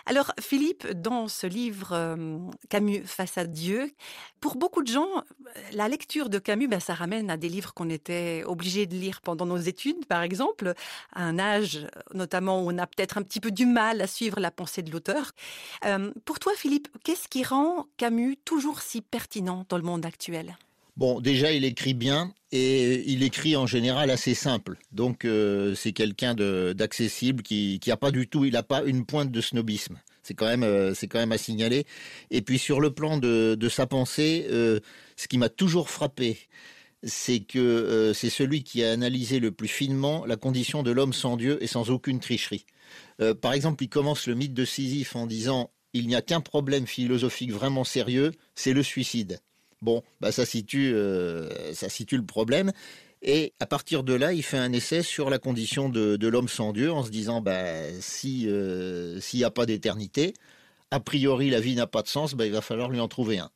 Alors, 0.07 0.33
Philippe, 0.41 0.87
dans 0.93 1.29
ce 1.29 1.47
livre 1.47 1.91
euh, 1.93 2.39
Camus 2.71 3.03
face 3.05 3.39
à 3.39 3.45
Dieu, 3.45 3.93
pour 4.41 4.57
beaucoup 4.57 4.83
de 4.83 4.89
gens, 4.89 5.09
la 5.73 5.89
lecture 5.89 6.29
de 6.29 6.39
Camus, 6.39 6.67
ben, 6.67 6.81
ça 6.81 6.95
ramène 6.95 7.31
à 7.31 7.37
des 7.37 7.49
livres 7.49 7.75
qu'on 7.75 7.91
était 7.91 8.43
obligés 8.45 8.87
de 8.87 8.95
lire 8.95 9.21
pendant 9.21 9.47
nos 9.47 9.59
études, 9.59 10.07
par 10.07 10.23
exemple, 10.23 10.75
à 11.13 11.23
un 11.23 11.39
âge 11.39 11.87
notamment 12.15 12.63
où 12.63 12.71
on 12.71 12.79
a 12.79 12.87
peut-être 12.87 13.19
un 13.19 13.23
petit 13.23 13.41
peu 13.41 13.51
du 13.51 13.67
mal 13.67 14.01
à 14.01 14.07
suivre 14.07 14.41
la 14.41 14.51
pensée 14.51 14.83
de 14.83 14.91
l'auteur. 14.91 15.33
Euh, 15.85 16.11
pour 16.25 16.39
toi, 16.39 16.53
Philippe, 16.57 16.89
qu'est-ce 17.05 17.29
qui 17.29 17.45
rend 17.45 17.87
Camus 17.97 18.37
toujours 18.45 18.81
si 18.81 19.03
pertinent 19.03 19.67
dans 19.69 19.77
le 19.77 19.85
monde 19.85 20.07
actuel? 20.07 20.57
Bon, 20.99 21.21
déjà, 21.21 21.53
il 21.53 21.65
écrit 21.65 21.95
bien 21.95 22.35
et 22.51 23.09
il 23.09 23.23
écrit 23.23 23.55
en 23.55 23.69
général 23.69 24.11
assez 24.11 24.35
simple. 24.35 24.79
Donc, 24.91 25.25
euh, 25.25 25.77
c'est 25.77 25.93
quelqu'un 25.93 26.35
d'accessible 26.35 27.45
qui 27.45 27.79
qui 27.79 27.93
a 27.93 27.97
pas 27.97 28.11
du 28.11 28.27
tout, 28.29 28.45
il 28.45 28.57
a 28.57 28.65
pas 28.65 28.83
une 28.83 29.07
pointe 29.07 29.31
de 29.31 29.41
snobisme. 29.41 30.01
C'est 30.25 30.35
quand 30.35 30.47
même, 30.47 30.65
euh, 30.65 30.95
c'est 30.95 31.07
quand 31.07 31.21
même 31.21 31.31
à 31.31 31.39
signaler. 31.39 31.87
Et 32.33 32.43
puis 32.43 32.59
sur 32.59 32.81
le 32.81 32.91
plan 32.93 33.17
de, 33.17 33.69
sa 33.71 33.87
pensée, 33.87 34.49
euh, 34.51 34.81
ce 35.17 35.29
qui 35.29 35.39
m'a 35.39 35.49
toujours 35.49 35.89
frappé, 35.89 36.37
c'est 37.05 37.41
que 37.41 38.13
c'est 38.13 38.31
celui 38.31 38.65
qui 38.65 38.83
a 38.83 38.91
analysé 38.91 39.39
le 39.39 39.53
plus 39.53 39.69
finement 39.69 40.27
la 40.27 40.37
condition 40.37 40.83
de 40.83 40.91
l'homme 40.91 41.13
sans 41.13 41.37
Dieu 41.37 41.63
et 41.63 41.69
sans 41.69 41.91
aucune 41.91 42.19
tricherie. 42.19 42.67
Par 43.41 43.53
exemple, 43.53 43.85
il 43.85 43.89
commence 43.89 44.27
le 44.27 44.35
mythe 44.35 44.55
de 44.55 44.65
Sisyphe 44.65 45.15
en 45.15 45.27
disant 45.29 45.71
il 45.93 46.09
n'y 46.09 46.17
a 46.17 46.23
qu'un 46.23 46.41
problème 46.41 46.89
philosophique 46.89 47.53
vraiment 47.53 47.85
sérieux, 47.85 48.33
c'est 48.57 48.73
le 48.73 48.83
suicide. 48.83 49.41
Bon, 49.81 50.03
bah 50.21 50.33
ça 50.33 50.45
situe, 50.45 50.93
euh, 50.95 51.73
ça 51.75 51.89
situe 51.89 52.17
le 52.17 52.27
problème. 52.27 52.73
Et 53.23 53.55
à 53.61 53.67
partir 53.67 54.03
de 54.05 54.13
là, 54.15 54.33
il 54.33 54.43
fait 54.43 54.59
un 54.59 54.73
essai 54.73 55.03
sur 55.03 55.31
la 55.31 55.39
condition 55.39 55.89
de, 55.89 56.17
de 56.17 56.29
l'homme 56.29 56.49
sans 56.49 56.73
Dieu 56.73 56.93
en 56.93 57.05
se 57.05 57.11
disant 57.11 57.41
bah, 57.41 57.63
si 58.01 58.49
euh, 58.49 59.21
s'il 59.21 59.39
n'y 59.41 59.45
a 59.45 59.51
pas 59.51 59.67
d'éternité, 59.67 60.35
a 60.91 61.01
priori 61.01 61.51
la 61.51 61.61
vie 61.61 61.77
n'a 61.77 61.87
pas 61.87 62.03
de 62.03 62.09
sens, 62.09 62.35
bah, 62.35 62.47
il 62.47 62.53
va 62.53 62.61
falloir 62.63 62.91
lui 62.91 63.01
en 63.01 63.09
trouver 63.09 63.39
un. 63.39 63.51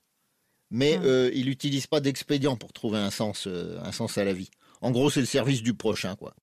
Mais 0.71 0.99
Hmm. 0.99 1.05
euh, 1.05 1.31
il 1.35 1.47
n'utilise 1.47 1.87
pas 1.87 2.01
d'expédient 2.01 2.57
pour 2.57 2.73
trouver 2.73 2.99
un 2.99 3.11
sens, 3.11 3.47
un 3.49 3.93
sens 3.93 4.19
à 4.19 4.25
la 4.25 4.33
vie. 4.35 4.51
En 4.83 4.91
gros, 4.93 5.11
c'est 5.11 5.21
le 5.21 5.27
service 5.27 5.63
du 5.63 5.75
prochain, 5.75 6.17
quoi. 6.17 6.35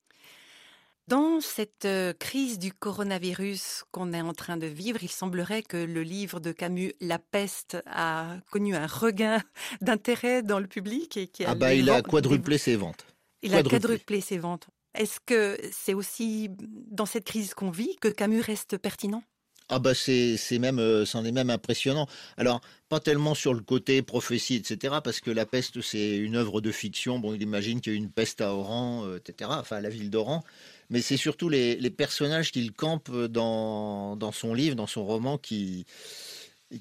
Dans 1.09 1.41
cette 1.41 1.85
euh, 1.85 2.13
crise 2.13 2.59
du 2.59 2.71
coronavirus 2.71 3.83
qu'on 3.89 4.13
est 4.13 4.21
en 4.21 4.33
train 4.33 4.57
de 4.57 4.67
vivre, 4.67 4.99
il 5.01 5.09
semblerait 5.09 5.63
que 5.63 5.75
le 5.75 6.03
livre 6.03 6.39
de 6.39 6.51
Camus, 6.51 6.93
La 7.01 7.17
peste, 7.17 7.81
a 7.87 8.37
connu 8.51 8.75
un 8.75 8.85
regain 8.85 9.41
d'intérêt 9.81 10.43
dans 10.43 10.59
le 10.59 10.67
public 10.67 11.17
et 11.17 11.25
qui 11.25 11.45
Ah 11.45 11.55
bah, 11.55 11.73
il 11.73 11.89
a 11.89 12.03
quadruplé 12.03 12.59
ses 12.59 12.75
ventes. 12.75 13.07
Il 13.41 13.55
a 13.55 13.63
quadruplé. 13.63 14.21
ses 14.21 14.37
ventes. 14.37 14.67
Est-ce 14.93 15.19
que 15.25 15.57
c'est 15.71 15.95
aussi 15.95 16.51
dans 16.91 17.07
cette 17.07 17.25
crise 17.25 17.55
qu'on 17.55 17.71
vit 17.71 17.95
que 17.95 18.09
Camus 18.09 18.41
reste 18.41 18.77
pertinent? 18.77 19.23
Ah 19.71 19.77
bah 19.77 19.93
c'est 19.93 20.35
c'est 20.35 20.57
même 20.57 20.79
euh, 20.79 21.05
c'en 21.05 21.23
est 21.25 21.31
même 21.31 21.51
impressionnant. 21.51 22.07
Alors 22.37 22.59
pas 22.87 22.99
tellement 22.99 23.35
sur 23.35 23.53
le 23.53 23.61
côté 23.61 24.01
prophétie 24.01 24.55
etc 24.55 24.95
parce 25.03 25.19
que 25.19 25.29
la 25.29 25.45
peste 25.45 25.81
c'est 25.81 26.17
une 26.17 26.35
œuvre 26.35 26.59
de 26.59 26.71
fiction. 26.71 27.19
Bon 27.19 27.35
il 27.35 27.41
imagine 27.43 27.79
qu'il 27.79 27.93
y 27.93 27.95
a 27.95 27.99
eu 27.99 28.01
une 28.01 28.11
peste 28.11 28.41
à 28.41 28.55
Oran 28.55 29.05
euh, 29.05 29.17
etc. 29.17 29.51
Enfin 29.53 29.77
à 29.77 29.81
la 29.81 29.89
ville 29.89 30.09
d'Oran. 30.09 30.43
Mais 30.89 31.01
c'est 31.01 31.17
surtout 31.17 31.49
les, 31.49 31.77
personnages 31.91 32.51
qu'il 32.51 32.71
campe 32.71 33.11
dans 33.11 34.15
dans 34.15 34.31
son 34.31 34.53
livre 34.53 34.75
dans 34.75 34.87
son 34.87 35.05
roman 35.05 35.37
qui 35.37 35.85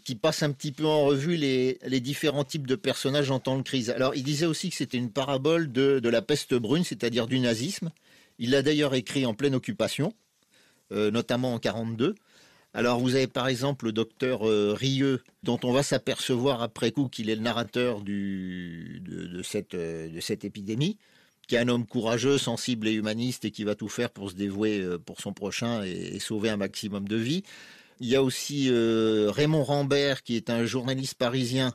qui 0.04 0.14
passe 0.14 0.42
un 0.42 0.52
petit 0.52 0.72
peu 0.72 0.84
en 0.84 1.06
revue 1.06 1.36
les, 1.36 1.78
les 1.86 2.00
différents 2.00 2.44
types 2.44 2.66
de 2.66 2.74
personnages 2.74 3.30
en 3.30 3.40
temps 3.40 3.56
de 3.56 3.62
crise. 3.62 3.90
Alors, 3.90 4.14
il 4.14 4.22
disait 4.22 4.46
aussi 4.46 4.68
que 4.68 4.76
c'était 4.76 4.98
une 4.98 5.10
parabole 5.10 5.72
de, 5.72 5.98
de 5.98 6.08
la 6.10 6.20
peste 6.20 6.54
brune, 6.54 6.84
c'est-à-dire 6.84 7.26
du 7.26 7.38
nazisme. 7.40 7.90
Il 8.38 8.50
l'a 8.50 8.62
d'ailleurs 8.62 8.94
écrit 8.94 9.24
en 9.24 9.34
pleine 9.34 9.54
occupation, 9.54 10.12
euh, 10.92 11.10
notamment 11.10 11.54
en 11.54 11.58
42. 11.58 12.14
Alors, 12.74 13.00
vous 13.00 13.14
avez 13.14 13.26
par 13.26 13.48
exemple 13.48 13.86
le 13.86 13.92
docteur 13.92 14.46
euh, 14.46 14.74
Rieux, 14.74 15.22
dont 15.42 15.58
on 15.64 15.72
va 15.72 15.82
s'apercevoir 15.82 16.62
après 16.62 16.92
coup 16.92 17.08
qu'il 17.08 17.30
est 17.30 17.34
le 17.34 17.40
narrateur 17.40 18.02
de, 18.02 18.98
de 18.98 19.42
cette, 19.42 19.74
euh, 19.74 20.10
de 20.10 20.20
cette 20.20 20.44
épidémie, 20.44 20.98
qui 21.48 21.56
est 21.56 21.58
un 21.58 21.68
homme 21.68 21.86
courageux, 21.86 22.38
sensible 22.38 22.86
et 22.86 22.92
humaniste 22.92 23.44
et 23.44 23.50
qui 23.50 23.64
va 23.64 23.74
tout 23.74 23.88
faire 23.88 24.10
pour 24.10 24.30
se 24.30 24.36
dévouer 24.36 24.78
euh, 24.80 24.98
pour 24.98 25.20
son 25.20 25.32
prochain 25.32 25.82
et, 25.84 25.90
et 26.14 26.20
sauver 26.20 26.50
un 26.50 26.56
maximum 26.56 27.08
de 27.08 27.16
vies. 27.16 27.42
Il 28.00 28.06
y 28.06 28.14
a 28.14 28.22
aussi 28.22 28.68
euh, 28.70 29.30
Raymond 29.32 29.64
Rambert, 29.64 30.22
qui 30.22 30.36
est 30.36 30.50
un 30.50 30.64
journaliste 30.64 31.14
parisien, 31.14 31.72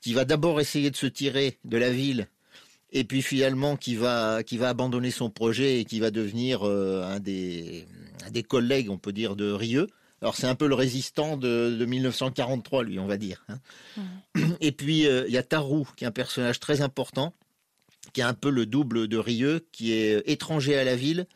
qui 0.00 0.14
va 0.14 0.24
d'abord 0.24 0.60
essayer 0.60 0.90
de 0.90 0.96
se 0.96 1.06
tirer 1.06 1.58
de 1.64 1.76
la 1.76 1.90
ville, 1.90 2.28
et 2.90 3.04
puis 3.04 3.20
finalement 3.20 3.76
qui 3.76 3.96
va, 3.96 4.42
qui 4.44 4.56
va 4.56 4.70
abandonner 4.70 5.10
son 5.10 5.28
projet 5.28 5.80
et 5.80 5.84
qui 5.84 6.00
va 6.00 6.10
devenir 6.10 6.66
euh, 6.66 7.02
un, 7.04 7.20
des, 7.20 7.86
un 8.24 8.30
des 8.30 8.42
collègues, 8.44 8.88
on 8.88 8.96
peut 8.96 9.12
dire, 9.12 9.36
de 9.36 9.50
Rieux. 9.50 9.88
Alors 10.22 10.36
c'est 10.36 10.46
un 10.46 10.54
peu 10.54 10.66
le 10.68 10.74
résistant 10.74 11.36
de, 11.36 11.76
de 11.78 11.84
1943, 11.84 12.84
lui, 12.84 12.98
on 12.98 13.06
va 13.06 13.16
dire. 13.18 13.44
hein. 13.48 13.58
Et 14.60 14.72
puis 14.72 15.06
euh, 15.06 15.24
il 15.28 15.34
y 15.34 15.38
a 15.38 15.42
Tarou, 15.42 15.86
qui 15.96 16.04
est 16.04 16.06
un 16.06 16.12
personnage 16.12 16.60
très 16.60 16.80
important, 16.80 17.34
qui 18.18 18.22
est 18.22 18.24
un 18.24 18.34
peu 18.34 18.50
le 18.50 18.66
double 18.66 19.06
de 19.06 19.16
Rieux, 19.16 19.64
qui 19.70 19.92
est 19.92 20.28
étranger 20.28 20.76
à 20.76 20.82
la 20.82 20.96
ville, 20.96 21.28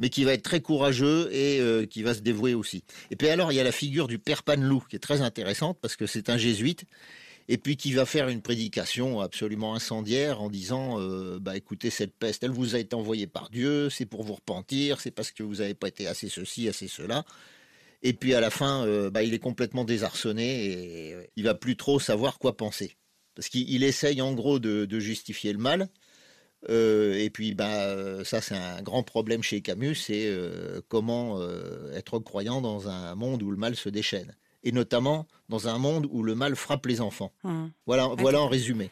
mais 0.00 0.08
qui 0.08 0.24
va 0.24 0.32
être 0.32 0.42
très 0.42 0.60
courageux 0.60 1.32
et 1.32 1.60
euh, 1.60 1.86
qui 1.86 2.02
va 2.02 2.14
se 2.14 2.20
dévouer 2.20 2.52
aussi. 2.52 2.82
Et 3.12 3.16
puis 3.16 3.28
alors, 3.28 3.52
il 3.52 3.54
y 3.54 3.60
a 3.60 3.62
la 3.62 3.70
figure 3.70 4.08
du 4.08 4.18
père 4.18 4.42
Panelou, 4.42 4.82
qui 4.90 4.96
est 4.96 4.98
très 4.98 5.20
intéressante 5.20 5.78
parce 5.80 5.94
que 5.94 6.04
c'est 6.08 6.28
un 6.28 6.36
jésuite, 6.36 6.84
et 7.46 7.58
puis 7.58 7.76
qui 7.76 7.92
va 7.92 8.06
faire 8.06 8.28
une 8.28 8.42
prédication 8.42 9.20
absolument 9.20 9.76
incendiaire 9.76 10.42
en 10.42 10.50
disant, 10.50 10.98
euh, 10.98 11.38
bah 11.38 11.56
écoutez, 11.56 11.90
cette 11.90 12.12
peste, 12.12 12.42
elle 12.42 12.50
vous 12.50 12.74
a 12.74 12.80
été 12.80 12.96
envoyée 12.96 13.28
par 13.28 13.48
Dieu, 13.48 13.88
c'est 13.88 14.04
pour 14.04 14.24
vous 14.24 14.34
repentir, 14.34 15.00
c'est 15.00 15.12
parce 15.12 15.30
que 15.30 15.44
vous 15.44 15.56
n'avez 15.56 15.74
pas 15.74 15.86
été 15.86 16.08
assez 16.08 16.28
ceci, 16.28 16.68
assez 16.68 16.88
cela. 16.88 17.24
Et 18.02 18.14
puis 18.14 18.34
à 18.34 18.40
la 18.40 18.50
fin, 18.50 18.84
euh, 18.84 19.10
bah, 19.10 19.22
il 19.22 19.32
est 19.32 19.38
complètement 19.38 19.84
désarçonné 19.84 20.64
et 20.64 21.14
euh, 21.14 21.22
il 21.36 21.44
va 21.44 21.54
plus 21.54 21.76
trop 21.76 22.00
savoir 22.00 22.40
quoi 22.40 22.56
penser. 22.56 22.96
Parce 23.36 23.48
qu'il 23.48 23.70
il 23.70 23.84
essaye 23.84 24.20
en 24.20 24.32
gros 24.32 24.58
de 24.58 24.98
justifier 24.98 25.52
le 25.52 25.58
mal, 25.58 25.88
euh, 26.68 27.14
et 27.14 27.30
puis, 27.30 27.54
bah, 27.54 27.86
euh, 27.86 28.24
ça, 28.24 28.40
c'est 28.40 28.56
un 28.56 28.82
grand 28.82 29.02
problème 29.02 29.42
chez 29.42 29.60
Camus, 29.60 29.94
c'est 29.94 30.26
euh, 30.26 30.80
comment 30.88 31.40
euh, 31.40 31.92
être 31.92 32.18
croyant 32.18 32.60
dans 32.60 32.88
un 32.88 33.14
monde 33.14 33.42
où 33.42 33.50
le 33.50 33.56
mal 33.56 33.76
se 33.76 33.88
déchaîne. 33.88 34.34
Et 34.64 34.72
notamment 34.72 35.26
dans 35.48 35.68
un 35.68 35.78
monde 35.78 36.08
où 36.10 36.22
le 36.22 36.34
mal 36.34 36.56
frappe 36.56 36.86
les 36.86 37.00
enfants. 37.00 37.32
Hmm. 37.44 37.66
Voilà, 37.86 38.08
voilà 38.18 38.40
en 38.40 38.48
résumé. 38.48 38.90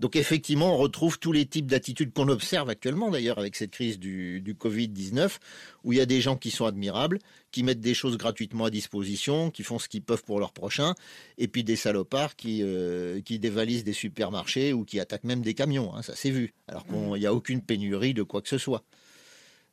Donc 0.00 0.16
effectivement, 0.16 0.74
on 0.74 0.76
retrouve 0.76 1.18
tous 1.18 1.30
les 1.30 1.46
types 1.46 1.66
d'attitudes 1.66 2.12
qu'on 2.12 2.28
observe 2.28 2.68
actuellement 2.68 3.10
d'ailleurs 3.10 3.38
avec 3.38 3.54
cette 3.54 3.70
crise 3.70 3.98
du, 3.98 4.40
du 4.40 4.54
Covid-19, 4.54 5.38
où 5.84 5.92
il 5.92 5.98
y 5.98 6.00
a 6.00 6.06
des 6.06 6.20
gens 6.20 6.36
qui 6.36 6.50
sont 6.50 6.66
admirables, 6.66 7.20
qui 7.52 7.62
mettent 7.62 7.80
des 7.80 7.94
choses 7.94 8.16
gratuitement 8.16 8.64
à 8.64 8.70
disposition, 8.70 9.50
qui 9.50 9.62
font 9.62 9.78
ce 9.78 9.88
qu'ils 9.88 10.02
peuvent 10.02 10.24
pour 10.24 10.40
leur 10.40 10.52
prochain, 10.52 10.94
et 11.38 11.46
puis 11.46 11.62
des 11.62 11.76
salopards 11.76 12.34
qui, 12.34 12.60
euh, 12.62 13.20
dévalisent 13.24 13.84
des 13.84 13.92
supermarchés 13.92 14.72
ou 14.72 14.84
qui 14.84 14.98
attaquent 14.98 15.24
même 15.24 15.42
des 15.42 15.54
camions, 15.54 15.94
hein, 15.94 16.02
ça 16.02 16.16
s'est 16.16 16.30
vu, 16.30 16.54
alors 16.66 16.84
qu'il 16.86 16.96
n'y 16.96 17.26
a 17.26 17.34
aucune 17.34 17.62
pénurie 17.62 18.14
de 18.14 18.22
quoi 18.22 18.42
que 18.42 18.48
ce 18.48 18.58
soit. 18.58 18.84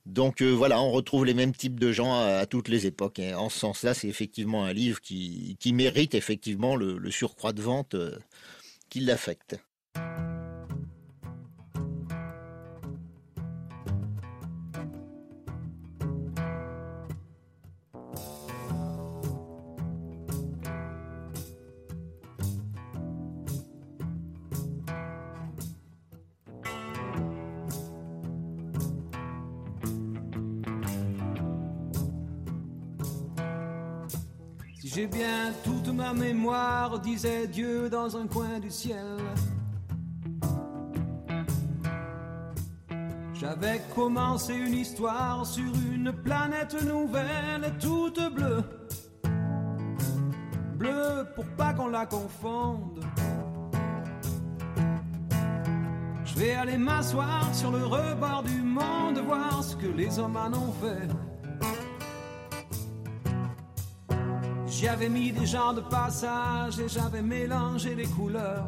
Donc 0.06 0.42
euh, 0.42 0.50
voilà, 0.50 0.82
on 0.82 0.92
retrouve 0.92 1.26
les 1.26 1.34
mêmes 1.34 1.54
types 1.54 1.80
de 1.80 1.92
gens 1.92 2.14
à, 2.14 2.46
toutes 2.46 2.70
les 2.70 2.88
époques. 2.88 3.20
Et 3.20 3.34
en 3.34 3.50
ce 3.50 3.60
sens-là, 3.60 3.94
c'est 3.94 4.08
effectivement 4.08 4.66
un 4.66 4.74
livre 4.74 5.00
qui, 5.00 5.58
mérite 5.74 6.16
effectivement 6.16 6.76
le, 6.76 6.98
le 6.98 7.12
surcroît 7.12 7.54
de 7.54 7.62
vente 7.62 7.96
euh, 7.96 8.18
qui 8.90 9.00
l'affecte. 9.00 9.58
Disait 37.00 37.48
Dieu 37.48 37.90
dans 37.90 38.18
un 38.18 38.28
coin 38.28 38.60
du 38.60 38.70
ciel. 38.70 39.18
J'avais 43.34 43.82
commencé 43.96 44.54
une 44.54 44.74
histoire 44.74 45.46
sur 45.46 45.74
une 45.92 46.12
planète 46.12 46.80
nouvelle, 46.84 47.74
toute 47.80 48.20
bleue. 48.34 48.64
Bleue 50.76 51.26
pour 51.36 51.46
pas 51.58 51.74
qu'on 51.74 51.88
la 51.88 52.06
confonde. 52.06 53.04
Je 56.24 56.36
vais 56.36 56.54
aller 56.54 56.78
m'asseoir 56.78 57.54
sur 57.54 57.72
le 57.72 57.86
rebord 57.86 58.44
du 58.44 58.62
monde, 58.62 59.20
voir 59.26 59.64
ce 59.64 59.76
que 59.76 59.88
les 59.88 60.20
hommes 60.20 60.38
en 60.38 60.54
ont 60.54 60.72
fait. 60.74 61.31
J'y 64.82 64.88
avais 64.88 65.10
mis 65.10 65.32
des 65.32 65.46
gens 65.46 65.74
de 65.74 65.82
passage 65.82 66.80
et 66.80 66.90
j'avais 66.90 67.22
mélangé 67.22 67.94
les 67.94 68.08
couleurs. 68.08 68.66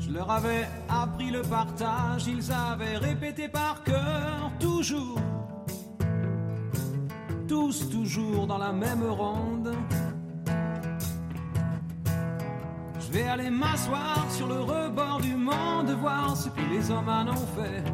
Je 0.00 0.10
leur 0.10 0.28
avais 0.28 0.66
appris 0.88 1.30
le 1.30 1.42
partage, 1.42 2.26
ils 2.26 2.50
avaient 2.50 2.96
répété 2.96 3.46
par 3.46 3.84
cœur, 3.84 4.50
toujours, 4.58 5.20
tous 7.46 7.88
toujours 7.88 8.48
dans 8.48 8.58
la 8.58 8.72
même 8.72 9.04
ronde. 9.08 9.72
Je 12.98 13.12
vais 13.12 13.28
aller 13.28 13.50
m'asseoir 13.50 14.26
sur 14.32 14.48
le 14.48 14.58
rebord 14.58 15.20
du 15.20 15.36
monde, 15.36 15.96
voir 16.00 16.36
ce 16.36 16.48
que 16.48 16.62
les 16.68 16.90
hommes 16.90 17.08
en 17.08 17.28
ont 17.28 17.46
fait. 17.54 17.84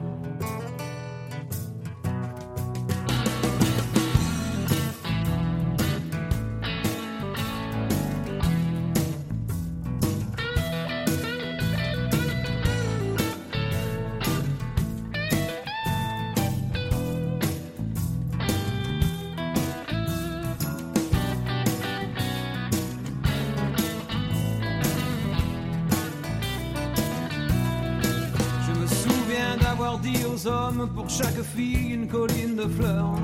Hommes, 30.47 30.89
pour 30.95 31.09
chaque 31.09 31.43
fille 31.43 31.93
une 31.93 32.09
colline 32.09 32.57
de 32.57 32.67
fleurs. 32.67 33.15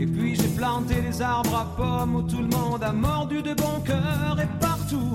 Et 0.00 0.06
puis 0.06 0.34
j'ai 0.34 0.48
planté 0.48 1.00
des 1.00 1.20
arbres 1.20 1.54
à 1.54 1.66
pommes 1.76 2.16
où 2.16 2.22
tout 2.22 2.40
le 2.40 2.48
monde 2.48 2.82
a 2.82 2.92
mordu 2.92 3.42
de 3.42 3.54
bon 3.54 3.80
cœur 3.84 4.38
et 4.42 4.48
partout, 4.58 5.14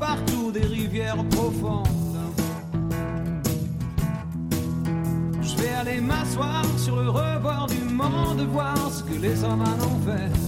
partout 0.00 0.50
des 0.52 0.64
rivières 0.64 1.22
profondes. 1.30 1.86
Je 5.42 5.56
vais 5.56 5.74
aller 5.74 6.00
m'asseoir 6.00 6.64
sur 6.78 6.96
le 6.96 7.10
rebord 7.10 7.66
du 7.68 7.80
monde, 7.94 8.46
voir 8.52 8.90
ce 8.90 9.02
que 9.02 9.20
les 9.20 9.42
hommes 9.44 9.62
en 9.62 9.84
ont 9.84 10.00
fait. 10.06 10.47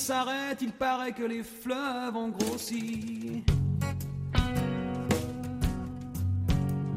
S'arrête, 0.00 0.62
il 0.62 0.72
paraît 0.72 1.12
que 1.12 1.22
les 1.22 1.42
fleuves 1.42 2.16
ont 2.16 2.30
grossi. 2.30 3.44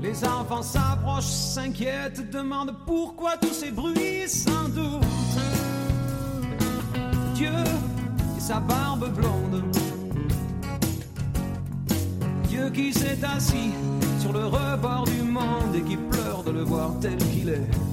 Les 0.02 0.26
enfants 0.26 0.62
s'approchent, 0.62 1.26
s'inquiètent, 1.26 2.30
demandent 2.32 2.76
pourquoi 2.86 3.38
tous 3.38 3.54
ces 3.54 3.72
bruits, 3.72 4.28
sans 4.28 4.70
doute. 4.70 5.04
Dieu 7.36 7.52
et 8.38 8.40
sa 8.40 8.60
barbe 8.60 9.14
blonde. 9.14 9.64
Dieu 12.48 12.70
qui 12.70 12.94
s'est 12.94 13.20
assis 13.24 13.72
sur 14.22 14.32
le 14.32 14.46
rebord 14.46 15.04
du 15.06 15.22
monde 15.24 15.76
et 15.76 15.82
qui 15.82 15.98
pleure 15.98 16.44
de 16.44 16.52
le 16.52 16.64
voir 16.64 16.92
tel 17.02 17.18
qu'il 17.18 17.50
est. 17.50 17.93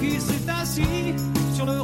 qui 0.00 0.20
s'est 0.20 0.48
assis 0.48 1.14
sur 1.54 1.66
le 1.66 1.80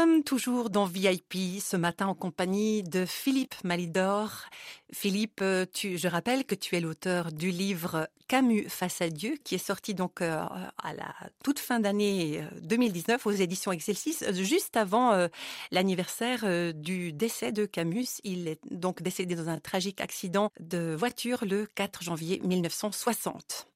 sommes 0.00 0.24
toujours 0.24 0.68
dans 0.68 0.84
VIP 0.84 1.58
ce 1.58 1.74
matin 1.74 2.08
en 2.08 2.14
compagnie 2.14 2.82
de 2.82 3.06
Philippe 3.06 3.54
Malidor. 3.64 4.44
Philippe, 4.92 5.40
euh, 5.40 5.64
je 5.74 6.06
rappelle 6.06 6.44
que 6.44 6.54
tu 6.54 6.76
es 6.76 6.80
l'auteur 6.80 7.32
du 7.32 7.50
livre 7.50 8.06
Camus 8.28 8.68
face 8.68 9.00
à 9.00 9.08
Dieu 9.08 9.38
qui 9.42 9.54
est 9.54 9.66
sorti 9.66 9.94
donc 9.94 10.20
euh, 10.20 10.38
à 10.82 10.92
la 10.92 11.14
toute 11.42 11.58
fin 11.58 11.80
d'année 11.80 12.42
euh, 12.42 12.60
2019 12.60 13.24
aux 13.26 13.30
éditions 13.30 13.72
Excelsis, 13.72 14.18
euh, 14.20 14.34
juste 14.34 14.76
avant 14.76 15.14
euh, 15.14 15.28
l'anniversaire 15.70 16.40
euh, 16.44 16.72
du 16.72 17.14
décès 17.14 17.50
de 17.50 17.64
Camus. 17.64 18.20
Il 18.22 18.48
est 18.48 18.60
donc 18.70 19.00
décédé 19.00 19.34
dans 19.34 19.48
un 19.48 19.60
tragique 19.60 20.02
accident 20.02 20.52
de 20.60 20.94
voiture 20.94 21.46
le 21.46 21.64
4 21.74 22.02
janvier 22.02 22.42
1960. 22.44 23.66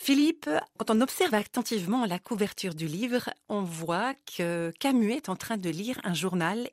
Philippe, 0.00 0.48
quand 0.78 0.90
on 0.90 1.00
observe 1.00 1.34
attentivement 1.34 2.06
la 2.06 2.20
couverture 2.20 2.74
du 2.74 2.86
livre, 2.86 3.30
on 3.48 3.62
voit 3.62 4.14
que 4.36 4.72
Camus 4.78 5.12
est 5.12 5.28
en 5.28 5.36
train 5.36 5.56
de 5.56 5.68
lire 5.68 6.00
un 6.04 6.14
journal. 6.14 6.70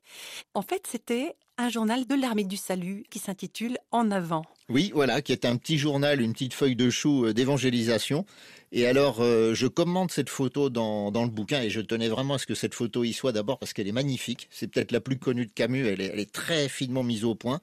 En 0.53 0.61
fait, 0.61 0.85
c'était 0.89 1.35
un 1.57 1.69
journal 1.69 2.05
de 2.05 2.15
l'armée 2.15 2.43
du 2.43 2.55
salut 2.55 3.03
qui 3.09 3.17
s'intitule 3.17 3.77
En 3.91 4.11
avant. 4.11 4.45
Oui, 4.69 4.91
voilà, 4.93 5.21
qui 5.21 5.31
est 5.31 5.45
un 5.45 5.57
petit 5.57 5.77
journal, 5.77 6.21
une 6.21 6.33
petite 6.33 6.53
feuille 6.53 6.75
de 6.75 6.89
chou 6.89 7.25
euh, 7.25 7.33
d'évangélisation. 7.33 8.25
Et 8.71 8.85
alors, 8.85 9.21
euh, 9.21 9.53
je 9.53 9.67
commande 9.67 10.11
cette 10.11 10.29
photo 10.29 10.69
dans, 10.69 11.11
dans 11.11 11.23
le 11.23 11.29
bouquin 11.29 11.61
et 11.61 11.69
je 11.69 11.81
tenais 11.81 12.09
vraiment 12.09 12.35
à 12.35 12.37
ce 12.37 12.45
que 12.45 12.55
cette 12.55 12.73
photo 12.73 13.03
y 13.03 13.13
soit 13.13 13.31
d'abord 13.31 13.57
parce 13.57 13.73
qu'elle 13.73 13.87
est 13.87 13.93
magnifique. 13.93 14.47
C'est 14.51 14.67
peut-être 14.67 14.91
la 14.91 15.01
plus 15.01 15.17
connue 15.17 15.45
de 15.45 15.51
Camus, 15.51 15.87
elle 15.87 16.01
est, 16.01 16.11
elle 16.13 16.19
est 16.19 16.31
très 16.31 16.69
finement 16.69 17.03
mise 17.03 17.23
au 17.25 17.35
point. 17.35 17.61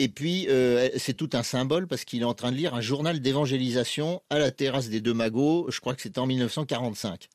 Et 0.00 0.08
puis, 0.08 0.46
euh, 0.48 0.88
c'est 0.96 1.14
tout 1.14 1.30
un 1.32 1.42
symbole 1.42 1.88
parce 1.88 2.04
qu'il 2.04 2.22
est 2.22 2.24
en 2.24 2.34
train 2.34 2.52
de 2.52 2.56
lire 2.56 2.72
un 2.74 2.80
journal 2.80 3.20
d'évangélisation 3.20 4.22
à 4.30 4.38
la 4.38 4.52
terrasse 4.52 4.88
des 4.88 5.00
Deux 5.00 5.12
Magots, 5.12 5.66
je 5.70 5.80
crois 5.80 5.94
que 5.94 6.02
c'était 6.02 6.20
en 6.20 6.26
1945. 6.26 7.28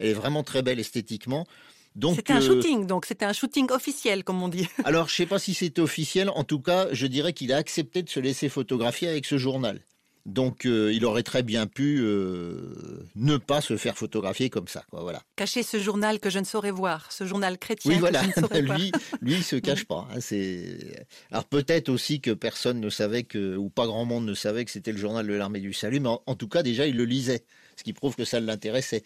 Elle 0.00 0.08
est 0.08 0.12
vraiment 0.12 0.42
très 0.42 0.62
belle 0.62 0.80
esthétiquement. 0.80 1.46
Donc, 1.94 2.16
C'était 2.16 2.32
un 2.32 2.42
euh, 2.42 2.46
shooting, 2.46 2.86
donc 2.86 3.06
c'était 3.06 3.24
un 3.24 3.32
shooting 3.32 3.70
officiel, 3.70 4.24
comme 4.24 4.42
on 4.42 4.48
dit. 4.48 4.66
alors, 4.84 5.08
je 5.08 5.14
sais 5.14 5.26
pas 5.26 5.38
si 5.38 5.54
c'est 5.54 5.78
officiel. 5.78 6.28
En 6.30 6.42
tout 6.42 6.58
cas, 6.58 6.88
je 6.90 7.06
dirais 7.06 7.32
qu'il 7.32 7.52
a 7.52 7.56
accepté 7.56 8.02
de 8.02 8.08
se 8.08 8.18
laisser 8.18 8.48
photographier 8.48 9.08
avec 9.08 9.24
ce 9.24 9.38
journal. 9.38 9.80
Donc, 10.24 10.66
euh, 10.66 10.92
il 10.92 11.04
aurait 11.04 11.24
très 11.24 11.42
bien 11.42 11.66
pu 11.66 11.98
euh, 12.00 13.08
ne 13.16 13.36
pas 13.36 13.60
se 13.60 13.76
faire 13.76 13.98
photographier 13.98 14.50
comme 14.50 14.68
ça. 14.68 14.84
Quoi, 14.90 15.02
voilà. 15.02 15.20
Cacher 15.36 15.62
ce 15.64 15.80
journal 15.80 16.20
que 16.20 16.30
je 16.30 16.38
ne 16.38 16.44
saurais 16.44 16.70
voir, 16.70 17.10
ce 17.10 17.26
journal 17.26 17.58
chrétien 17.58 17.88
Oui, 17.90 17.96
que 17.96 18.00
voilà. 18.00 18.22
je 18.22 18.28
ne 18.28 18.32
saurais 18.32 18.62
voir. 18.66 18.78
lui, 18.78 18.92
lui, 19.20 19.34
il 19.34 19.42
se 19.42 19.56
cache 19.56 19.84
pas. 19.84 20.06
hein, 20.12 20.20
c'est. 20.20 21.06
Alors 21.32 21.44
peut-être 21.46 21.88
aussi 21.88 22.20
que 22.20 22.30
personne 22.30 22.78
ne 22.80 22.88
savait 22.88 23.24
que, 23.24 23.56
ou 23.56 23.68
pas 23.68 23.86
grand 23.86 24.04
monde 24.04 24.24
ne 24.24 24.34
savait 24.34 24.64
que 24.64 24.70
c'était 24.70 24.92
le 24.92 24.98
journal 24.98 25.26
de 25.26 25.32
l'armée 25.34 25.60
du 25.60 25.72
salut, 25.72 25.98
mais 25.98 26.08
en, 26.10 26.22
en 26.26 26.34
tout 26.36 26.48
cas, 26.48 26.62
déjà, 26.62 26.86
il 26.86 26.96
le 26.96 27.04
lisait, 27.04 27.44
ce 27.76 27.82
qui 27.82 27.92
prouve 27.92 28.14
que 28.14 28.24
ça 28.24 28.38
l'intéressait. 28.38 29.02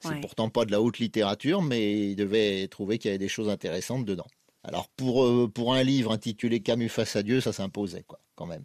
C'est 0.00 0.08
Ouais. 0.10 0.20
pourtant 0.20 0.50
pas 0.50 0.66
de 0.66 0.70
la 0.70 0.82
haute 0.82 0.98
littérature, 0.98 1.62
mais 1.62 2.10
il 2.10 2.14
devait 2.16 2.68
trouver 2.68 2.98
qu'il 2.98 3.08
y 3.08 3.12
avait 3.12 3.18
des 3.18 3.28
choses 3.28 3.48
intéressantes 3.48 4.04
dedans. 4.04 4.26
Alors 4.62 4.88
pour 4.90 5.24
euh, 5.24 5.50
pour 5.52 5.74
un 5.74 5.82
livre 5.82 6.12
intitulé 6.12 6.60
Camus 6.60 6.88
face 6.90 7.16
à 7.16 7.22
Dieu, 7.22 7.40
ça 7.40 7.52
s'imposait 7.54 8.04
quoi, 8.06 8.20
quand 8.34 8.46
même. 8.46 8.64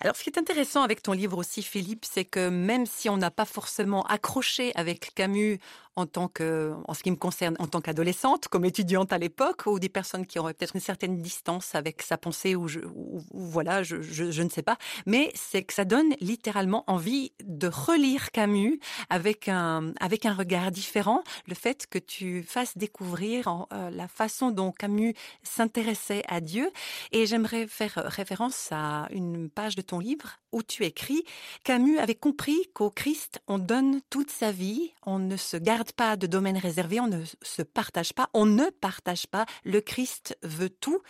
Alors, 0.00 0.14
ce 0.14 0.22
qui 0.22 0.30
est 0.30 0.38
intéressant 0.38 0.82
avec 0.82 1.02
ton 1.02 1.12
livre 1.12 1.38
aussi, 1.38 1.62
Philippe, 1.62 2.04
c'est 2.04 2.26
que 2.26 2.50
même 2.50 2.84
si 2.84 3.08
on 3.08 3.16
n'a 3.16 3.30
pas 3.30 3.46
forcément 3.46 4.02
accroché 4.04 4.72
avec 4.74 5.14
Camus 5.14 5.58
en 5.96 6.06
tant 6.06 6.28
que, 6.28 6.74
en 6.86 6.94
ce 6.94 7.02
qui 7.02 7.10
me 7.10 7.16
concerne, 7.16 7.56
en 7.58 7.66
tant 7.66 7.80
qu'adolescente, 7.80 8.48
comme 8.48 8.64
étudiante 8.64 9.12
à 9.12 9.18
l'époque, 9.18 9.66
ou 9.66 9.78
des 9.78 9.88
personnes 9.88 10.26
qui 10.26 10.38
auraient 10.38 10.54
peut-être 10.54 10.74
une 10.76 10.80
certaine 10.82 11.20
distance 11.22 11.74
avec 11.74 12.02
sa 12.02 12.18
pensée, 12.18 12.54
ou, 12.54 12.68
je, 12.68 12.80
ou- 12.94 13.22
voilà, 13.32 13.82
je, 13.82 14.00
je- 14.02 14.42
ne 14.42 14.48
sais 14.50 14.62
pas, 14.62 14.76
mais 15.06 15.32
c'est 15.34 15.62
que 15.64 15.72
ça 15.72 15.84
donne 15.84 16.14
littéralement 16.20 16.84
envie 16.86 17.32
de 17.42 17.66
relire 17.68 18.30
Camus 18.30 18.78
avec 19.10 19.48
un, 19.48 19.92
avec 20.00 20.26
un 20.26 20.34
regard 20.34 20.70
différent. 20.70 21.22
Le 21.48 21.54
fait 21.54 21.86
que 21.86 21.98
tu 21.98 22.42
fasses 22.42 22.76
découvrir 22.78 23.66
euh, 23.72 23.90
la 23.90 24.06
façon 24.08 24.50
dont 24.50 24.72
Camus 24.72 25.14
s'intéressait 25.42 26.22
à 26.28 26.40
Dieu. 26.40 26.70
Et 27.12 27.26
j'aimerais 27.26 27.66
faire 27.66 27.94
référence 28.06 28.68
à 28.72 29.08
une 29.10 29.48
page 29.50 29.74
de 29.76 29.82
ton 29.82 29.98
livre 29.98 30.38
où 30.56 30.62
tu 30.62 30.84
écris 30.84 31.22
Camus 31.64 31.98
avait 31.98 32.14
compris 32.14 32.56
qu'au 32.72 32.88
Christ, 32.90 33.40
on 33.46 33.58
donne 33.58 34.00
toute 34.08 34.30
sa 34.30 34.50
vie, 34.52 34.92
on 35.04 35.18
ne 35.18 35.36
se 35.36 35.58
garde 35.58 35.92
pas 35.92 36.16
de 36.16 36.26
domaine 36.26 36.56
réservé, 36.56 36.98
on 36.98 37.06
ne 37.08 37.22
se 37.42 37.60
partage 37.62 38.14
pas, 38.14 38.30
on 38.32 38.46
ne 38.46 38.64
partage 38.80 39.26
pas. 39.26 39.44
Le 39.64 39.82
Christ 39.82 40.36
veut 40.42 40.70
tout. 40.70 41.02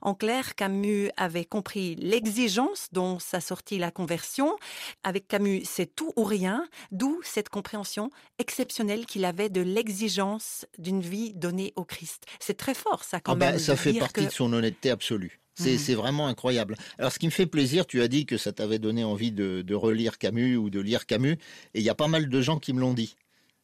En 0.00 0.14
clair, 0.14 0.54
Camus 0.54 1.10
avait 1.18 1.44
compris 1.44 1.96
l'exigence 1.96 2.88
dont 2.92 3.18
s'assortit 3.18 3.76
la 3.78 3.90
conversion. 3.90 4.56
Avec 5.02 5.28
Camus, 5.28 5.62
c'est 5.66 5.94
tout 5.94 6.12
ou 6.16 6.24
rien, 6.24 6.66
d'où 6.90 7.20
cette 7.22 7.50
compréhension 7.50 8.10
exceptionnelle 8.38 9.04
qu'il 9.04 9.24
avait 9.26 9.50
de 9.50 9.60
l'exigence 9.60 10.64
d'une 10.78 11.02
vie 11.02 11.34
donnée 11.34 11.72
au 11.76 11.84
Christ. 11.84 12.24
C'est 12.40 12.56
très 12.56 12.74
fort, 12.74 13.04
ça, 13.04 13.20
quand 13.20 13.32
Ah 13.32 13.36
bah, 13.36 13.50
même. 13.50 13.58
ça 13.58 13.76
fait 13.76 13.92
partie 13.98 14.14
que- 14.22 14.26
de 14.26 14.30
son 14.30 14.52
honnêteté 14.52 14.90
absolue. 14.90 15.40
C'est 15.54 15.72
Mhm. 15.72 15.78
c'est 15.78 15.94
vraiment 15.94 16.26
incroyable. 16.26 16.76
Alors, 16.98 17.12
ce 17.12 17.18
qui 17.18 17.26
me 17.26 17.30
fait 17.30 17.46
plaisir, 17.46 17.86
tu 17.86 18.02
as 18.02 18.08
dit 18.08 18.26
que 18.26 18.36
ça 18.36 18.52
t'avait 18.52 18.78
donné 18.78 19.04
envie 19.04 19.32
de, 19.32 19.62
de 19.62 19.74
relire 19.74 20.18
Camus 20.18 20.56
ou 20.56 20.70
de 20.70 20.80
lire 20.80 21.06
Camus, 21.06 21.32
et 21.74 21.80
il 21.80 21.82
y 21.82 21.90
a 21.90 21.94
pas 21.94 22.08
mal 22.08 22.28
de 22.28 22.40
gens 22.40 22.58
qui 22.58 22.72
me 22.72 22.80
l'ont 22.80 22.94
dit. 22.94 23.14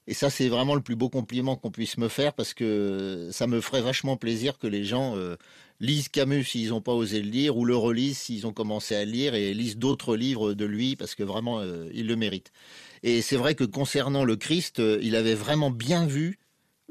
Et 0.07 0.15
ça, 0.15 0.31
c'est 0.31 0.49
vraiment 0.49 0.75
le 0.75 0.81
plus 0.81 0.97
beau 0.97 1.09
compliment 1.09 1.57
qu'on 1.57 1.71
puisse 1.71 1.97
me 1.99 2.09
faire 2.09 2.33
parce 2.33 2.53
que 2.55 3.29
ça 3.33 3.47
me 3.47 3.61
ferait 3.61 3.83
vachement 3.83 4.17
plaisir 4.17 4.59
que 4.59 4.67
les 4.67 4.83
gens 4.85 5.17
euh, 5.17 5.37
lisent 5.79 6.09
Camus 6.09 6.45
s'ils 6.45 6.71
n'ont 6.71 6.81
pas 6.81 6.95
osé 6.95 7.23
le 7.23 7.29
lire 7.31 7.57
ou 7.57 7.65
le 7.65 7.77
relisent 7.77 8.19
s'ils 8.19 8.47
ont 8.47 8.53
commencé 8.53 8.97
à 8.97 9.05
le 9.05 9.11
lire 9.13 9.35
et 9.35 9.55
lisent 9.55 9.77
d'autres 9.77 10.17
livres 10.17 10.55
de 10.55 10.65
lui 10.65 10.97
parce 10.97 11.15
que 11.15 11.23
vraiment, 11.23 11.61
euh, 11.61 11.89
il 11.95 12.07
le 12.09 12.17
mérite. 12.17 12.51
Et 13.03 13.23
c'est 13.23 13.37
vrai 13.37 13.55
que 13.55 13.63
concernant 13.65 14.25
le 14.25 14.37
Christ, 14.37 14.81
euh, 14.81 14.99
il 15.03 15.15
avait 15.15 15.35
vraiment 15.37 15.71
bien 15.71 16.07
vu 16.07 16.39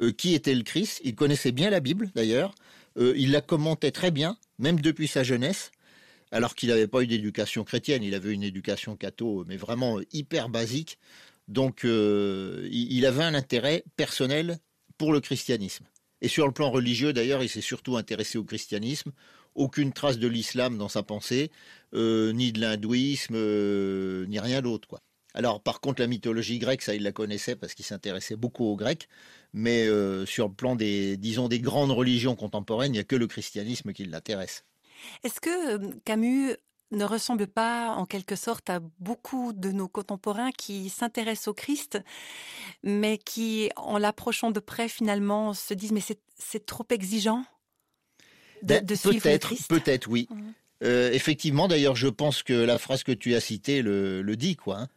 euh, 0.02 0.12
qui 0.12 0.34
était 0.34 0.56
le 0.56 0.64
Christ. 0.64 1.02
Il 1.04 1.16
connaissait 1.16 1.52
bien 1.52 1.70
la 1.70 1.80
Bible 1.82 2.12
d'ailleurs. 2.16 2.54
Il 2.98 3.32
la 3.32 3.40
commentait 3.42 3.92
très 3.92 4.12
bien, 4.12 4.36
même 4.60 4.80
depuis 4.80 5.08
sa 5.08 5.24
jeunesse, 5.24 5.72
alors 6.32 6.54
qu'il 6.54 6.69
n'avait 6.69 6.88
pas 6.88 7.02
eu 7.02 7.08
d'éducation 7.08 7.63
chrétienne. 7.63 8.04
Il 8.04 8.13
avait 8.13 8.34
une 8.34 8.43
éducation 8.43 8.95
catho, 8.95 9.45
mais 9.48 9.58
vraiment 9.58 10.00
euh, 10.00 10.06
hyper 10.13 10.50
basique. 10.50 11.00
Donc, 11.48 11.84
euh, 11.84 12.67
il 12.72 13.06
avait 13.08 13.24
un 13.24 13.34
intérêt 13.34 13.84
personnel 13.95 14.60
pour 14.98 15.12
le 15.12 15.19
christianisme. 15.19 15.86
Et 16.22 16.28
sur 16.28 16.45
le 16.45 16.54
plan 16.54 16.69
religieux, 16.69 17.13
d'ailleurs, 17.13 17.41
il 17.41 17.50
s'est 17.50 17.62
surtout 17.62 17.98
intéressé 17.98 18.38
au 18.38 18.43
christianisme. 18.43 19.12
Aucune 19.56 19.93
trace 19.93 20.19
de 20.19 20.28
l'islam 20.28 20.78
dans 20.78 20.89
sa 20.89 21.02
pensée, 21.02 21.50
euh, 21.95 22.32
ni 22.34 22.52
de 22.52 22.60
l'hindouisme, 22.60 23.36
ni 24.28 24.39
rien 24.39 24.62
d'autre. 24.62 24.88
quoi. 24.88 25.02
Alors, 25.39 25.63
par 25.63 25.80
contre, 25.80 26.02
la 26.02 26.08
mythologie 26.08 26.60
grecque, 26.60 26.82
ça, 26.82 26.93
il 26.93 27.04
la 27.04 27.13
connaissait 27.13 27.56
parce 27.56 27.73
qu'il 27.73 27.86
s'intéressait 27.86 28.36
beaucoup 28.36 28.65
aux 28.65 28.75
Grecs. 28.75 29.08
Mais 29.54 29.88
euh, 29.88 30.25
sur 30.25 30.49
le 30.49 30.54
plan 30.54 30.75
des, 30.75 31.15
disons, 31.15 31.47
des 31.47 31.62
grandes 31.62 31.91
religions 31.91 32.36
contemporaines, 32.36 32.91
il 32.91 32.97
n'y 32.97 32.99
a 32.99 33.06
que 33.06 33.15
le 33.15 33.25
christianisme 33.25 33.93
qui 33.93 34.04
l'intéresse. 34.04 34.65
Est-ce 35.23 35.39
que 35.39 35.78
euh, 35.78 35.91
Camus 36.04 36.56
ne 36.91 37.06
ressemble 37.06 37.47
pas 37.47 37.91
en 37.95 38.06
quelque 38.06 38.36
sorte 38.36 38.69
à 38.69 38.82
beaucoup 38.99 39.54
de 39.54 39.71
nos 39.71 39.88
contemporains 39.88 40.52
qui 40.52 40.89
s'intéressent 40.89 41.47
au 41.47 41.54
Christ, 41.54 41.99
mais 42.84 43.17
qui, 43.17 43.69
en 43.78 43.97
l'approchant 43.97 44.52
de 44.52 44.60
près, 44.60 44.89
finalement, 44.89 45.54
se 45.54 45.73
disent 45.73 45.93
mais 45.93 46.02
c'est- 46.02 46.65
trop 46.65 46.86
exigeant 46.89 47.45
de, 48.62 48.73
Ben, 48.73 48.86
de 48.86 48.95
suivre 48.95 49.13
le 49.15 49.21
peut-être, 49.21 49.47
Christ? 49.47 49.69
peut-être, 49.69 50.08
oui. 50.10 50.28
Mhm. 50.30 50.54
Euh, 50.84 51.12
effectivement, 51.13 51.69
d'ailleurs, 51.69 51.95
je 51.95 52.10
pense 52.10 52.43
que 52.43 52.54
la 52.54 52.78
phrase 52.78 53.04
que 53.04 53.13
tu 53.13 53.36
as 53.36 53.39
citée 53.39 53.82
le, 53.82 54.21
le 54.21 54.36
dit, 54.36 54.58
quoi. 54.58 54.80
hein. 54.82 54.88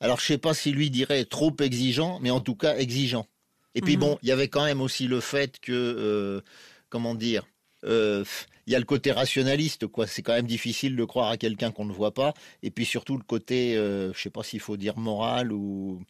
Alors, 0.00 0.18
je 0.20 0.26
sais 0.26 0.38
pas 0.38 0.54
si 0.54 0.72
lui 0.72 0.90
dirait 0.90 1.24
trop 1.24 1.54
exigeant, 1.60 2.18
mais 2.20 2.30
en 2.30 2.40
tout 2.40 2.54
cas 2.54 2.76
exigeant. 2.76 3.26
Et 3.74 3.82
puis 3.82 3.94
Mhm. 3.94 4.00
bon, 4.00 4.18
il 4.22 4.28
y 4.28 4.32
avait 4.32 4.48
quand 4.48 4.64
même 4.64 4.80
aussi 4.80 5.06
le 5.06 5.20
fait 5.20 5.60
que, 5.60 5.72
euh, 5.72 6.40
comment 6.88 7.14
dire, 7.14 7.46
euh, 7.84 8.24
il 8.66 8.72
y 8.72 8.76
a 8.76 8.78
le 8.78 8.84
côté 8.84 9.10
rationaliste, 9.12 9.86
quoi. 9.86 10.06
C'est 10.06 10.22
quand 10.22 10.32
même 10.34 10.46
difficile 10.46 10.96
de 10.96 11.04
croire 11.04 11.28
à 11.30 11.36
quelqu'un 11.36 11.70
qu'on 11.70 11.84
ne 11.84 11.92
voit 11.92 12.12
pas. 12.14 12.34
Et 12.62 12.70
puis 12.70 12.84
surtout 12.84 13.16
le 13.16 13.22
côté, 13.22 13.76
euh, 13.76 14.12
je 14.12 14.20
sais 14.20 14.30
pas 14.30 14.42
s'il 14.42 14.60
faut 14.60 14.76
dire 14.76 14.96
moral 14.98 15.52
ou 15.52 16.02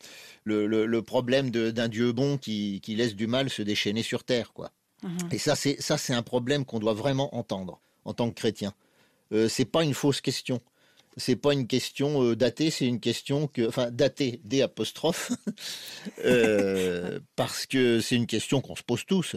le, 0.45 0.67
le- 0.67 0.87
le 0.87 1.03
problème 1.03 1.51
d'un 1.51 1.89
Dieu 1.89 2.13
bon 2.13 2.39
qui, 2.39 2.81
qui 2.83 2.95
laisse 2.97 3.15
du 3.15 3.27
mal 3.27 3.51
se 3.51 3.63
déchaîner 3.63 4.03
sur 4.03 4.25
terre, 4.25 4.53
quoi. 4.53 4.71
Mhm. 5.03 5.29
Et 5.33 5.39
ça, 5.39 5.55
c'est 5.57 5.81
ça, 5.81 5.97
c'est 5.99 6.13
un 6.15 6.23
problème 6.23 6.65
qu'on 6.65 6.79
doit 6.79 6.93
vraiment 6.95 7.35
entendre 7.35 7.81
en 8.05 8.13
tant 8.15 8.29
que 8.31 8.35
chrétien. 8.35 8.73
Euh, 9.33 9.49
c'est 9.49 9.65
pas 9.65 9.85
une 9.85 9.95
fausse 9.95 10.21
question. 10.21 10.61
C'est 11.17 11.37
pas 11.37 11.53
une 11.53 11.67
question 11.67 12.23
euh, 12.23 12.37
datée, 12.37 12.71
c'est 12.71 12.87
une 12.87 13.01
question 13.01 13.49
que, 13.49 13.67
enfin, 13.67 13.91
datée, 13.91 14.41
D 14.45 14.63
apostrophe, 14.63 15.33
euh, 16.25 17.19
parce 17.37 17.67
que 17.67 18.01
c'est 18.01 18.17
une 18.17 18.27
question 18.27 18.61
qu'on 18.61 18.77
se 18.77 18.83
pose 18.83 19.05
tous. 19.05 19.37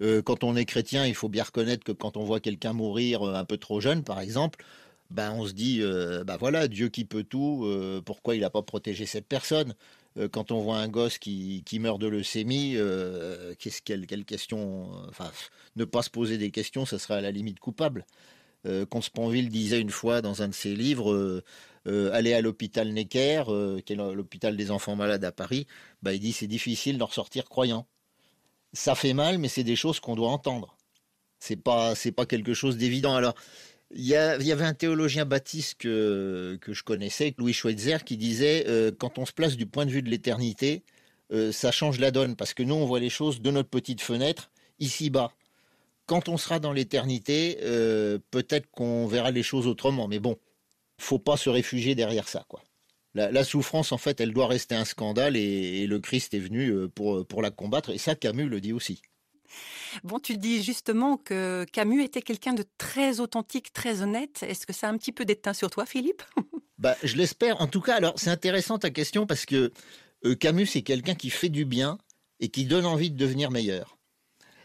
Euh, 0.00 0.22
quand 0.22 0.44
on 0.44 0.56
est 0.56 0.64
chrétien, 0.64 1.06
il 1.06 1.14
faut 1.14 1.28
bien 1.28 1.42
reconnaître 1.42 1.84
que 1.84 1.92
quand 1.92 2.16
on 2.16 2.24
voit 2.24 2.40
quelqu'un 2.40 2.72
mourir 2.72 3.22
un 3.22 3.44
peu 3.44 3.56
trop 3.56 3.80
jeune, 3.80 4.04
par 4.04 4.20
exemple, 4.20 4.64
ben 5.10 5.32
on 5.32 5.46
se 5.46 5.52
dit, 5.52 5.82
ben 6.26 6.36
voilà, 6.38 6.68
Dieu 6.68 6.88
qui 6.88 7.04
peut 7.04 7.22
tout, 7.22 7.68
pourquoi 8.06 8.34
il 8.34 8.40
n'a 8.40 8.48
pas 8.48 8.62
protégé 8.62 9.04
cette 9.04 9.26
personne? 9.26 9.74
Quand 10.30 10.50
on 10.52 10.60
voit 10.60 10.78
un 10.78 10.88
gosse 10.88 11.18
qui, 11.18 11.62
qui 11.66 11.78
meurt 11.78 12.00
de 12.00 12.06
leucémie, 12.06 12.76
qu'est-ce 13.58 13.82
quelle, 13.82 14.06
quelle 14.06 14.24
question 14.24 14.90
Enfin, 15.10 15.30
ne 15.76 15.84
pas 15.84 16.02
se 16.02 16.08
poser 16.08 16.38
des 16.38 16.50
questions, 16.50 16.86
ça 16.86 16.98
serait 16.98 17.16
à 17.16 17.20
la 17.20 17.30
limite 17.30 17.60
coupable. 17.60 18.06
Euh, 18.66 18.86
disait 19.48 19.80
une 19.80 19.90
fois 19.90 20.22
dans 20.22 20.42
un 20.42 20.48
de 20.48 20.54
ses 20.54 20.74
livres, 20.74 21.12
euh, 21.12 21.42
euh, 21.88 22.12
aller 22.12 22.32
à 22.32 22.40
l'hôpital 22.40 22.92
Necker, 22.92 23.44
euh, 23.48 23.80
qui 23.80 23.92
est 23.92 23.96
l'hôpital 23.96 24.56
des 24.56 24.70
enfants 24.70 24.94
malades 24.96 25.24
à 25.24 25.32
Paris, 25.32 25.66
bah, 26.02 26.12
il 26.12 26.20
dit 26.20 26.32
c'est 26.32 26.46
difficile 26.46 26.98
d'en 26.98 27.06
ressortir 27.06 27.48
croyant. 27.48 27.86
Ça 28.72 28.94
fait 28.94 29.14
mal, 29.14 29.38
mais 29.38 29.48
c'est 29.48 29.64
des 29.64 29.76
choses 29.76 30.00
qu'on 30.00 30.14
doit 30.14 30.30
entendre. 30.30 30.76
C'est 31.40 31.56
pas 31.56 31.94
pas 32.16 32.26
quelque 32.26 32.54
chose 32.54 32.76
d'évident. 32.76 33.14
Alors 33.14 33.34
il 33.94 34.06
y, 34.06 34.14
avait 34.16 34.64
un 34.64 34.74
théologien 34.74 35.26
baptiste 35.26 35.76
que, 35.78 36.58
je 36.66 36.82
connaissais, 36.82 37.34
Louis 37.36 37.52
Schweitzer, 37.52 38.04
qui 38.04 38.16
disait 38.16 38.64
quand 38.98 39.18
on 39.18 39.26
se 39.26 39.32
place 39.32 39.56
du 39.56 39.66
point 39.66 39.84
de 39.84 39.90
vue 39.90 40.02
de 40.02 40.08
l'éternité, 40.08 40.82
ça 41.52 41.72
change 41.72 41.98
la 41.98 42.10
donne 42.10 42.36
parce 42.36 42.54
que 42.54 42.62
nous 42.62 42.74
on 42.74 42.86
voit 42.86 43.00
les 43.00 43.10
choses 43.10 43.42
de 43.42 43.50
notre 43.50 43.68
petite 43.68 44.00
fenêtre 44.00 44.50
ici 44.78 45.10
bas. 45.10 45.32
Quand 46.06 46.28
on 46.28 46.36
sera 46.36 46.58
dans 46.58 46.72
l'éternité, 46.72 47.58
euh, 47.62 48.18
peut-être 48.30 48.70
qu'on 48.70 49.06
verra 49.06 49.30
les 49.30 49.42
choses 49.42 49.66
autrement. 49.66 50.08
Mais 50.08 50.18
bon, 50.18 50.36
faut 50.98 51.18
pas 51.18 51.36
se 51.36 51.50
réfugier 51.50 51.94
derrière 51.94 52.28
ça, 52.28 52.44
quoi. 52.48 52.62
La, 53.14 53.30
la 53.30 53.44
souffrance, 53.44 53.92
en 53.92 53.98
fait, 53.98 54.20
elle 54.20 54.32
doit 54.32 54.46
rester 54.46 54.74
un 54.74 54.86
scandale 54.86 55.36
et, 55.36 55.82
et 55.82 55.86
le 55.86 56.00
Christ 56.00 56.32
est 56.32 56.38
venu 56.38 56.68
euh, 56.70 56.88
pour, 56.88 57.26
pour 57.26 57.42
la 57.42 57.50
combattre. 57.50 57.90
Et 57.90 57.98
ça, 57.98 58.14
Camus 58.14 58.48
le 58.48 58.60
dit 58.60 58.72
aussi. 58.72 59.02
Bon, 60.04 60.18
tu 60.18 60.36
dis 60.36 60.62
justement 60.62 61.16
que 61.16 61.66
Camus 61.72 62.02
était 62.02 62.22
quelqu'un 62.22 62.54
de 62.54 62.64
très 62.78 63.20
authentique, 63.20 63.72
très 63.72 64.02
honnête. 64.02 64.42
Est-ce 64.42 64.66
que 64.66 64.72
ça 64.72 64.88
a 64.88 64.90
un 64.90 64.96
petit 64.96 65.12
peu 65.12 65.24
déteint 65.24 65.52
sur 65.52 65.70
toi, 65.70 65.86
Philippe? 65.86 66.22
Bah, 66.78 66.96
je 67.04 67.16
l'espère. 67.16 67.60
En 67.60 67.68
tout 67.68 67.80
cas, 67.80 67.94
alors 67.94 68.14
c'est 68.16 68.30
intéressant 68.30 68.76
ta 68.76 68.90
question 68.90 69.24
parce 69.24 69.46
que 69.46 69.70
euh, 70.24 70.34
Camus 70.34 70.66
c'est 70.66 70.82
quelqu'un 70.82 71.14
qui 71.14 71.30
fait 71.30 71.48
du 71.48 71.64
bien 71.64 71.96
et 72.40 72.48
qui 72.48 72.64
donne 72.64 72.86
envie 72.86 73.08
de 73.08 73.16
devenir 73.16 73.52
meilleur. 73.52 73.98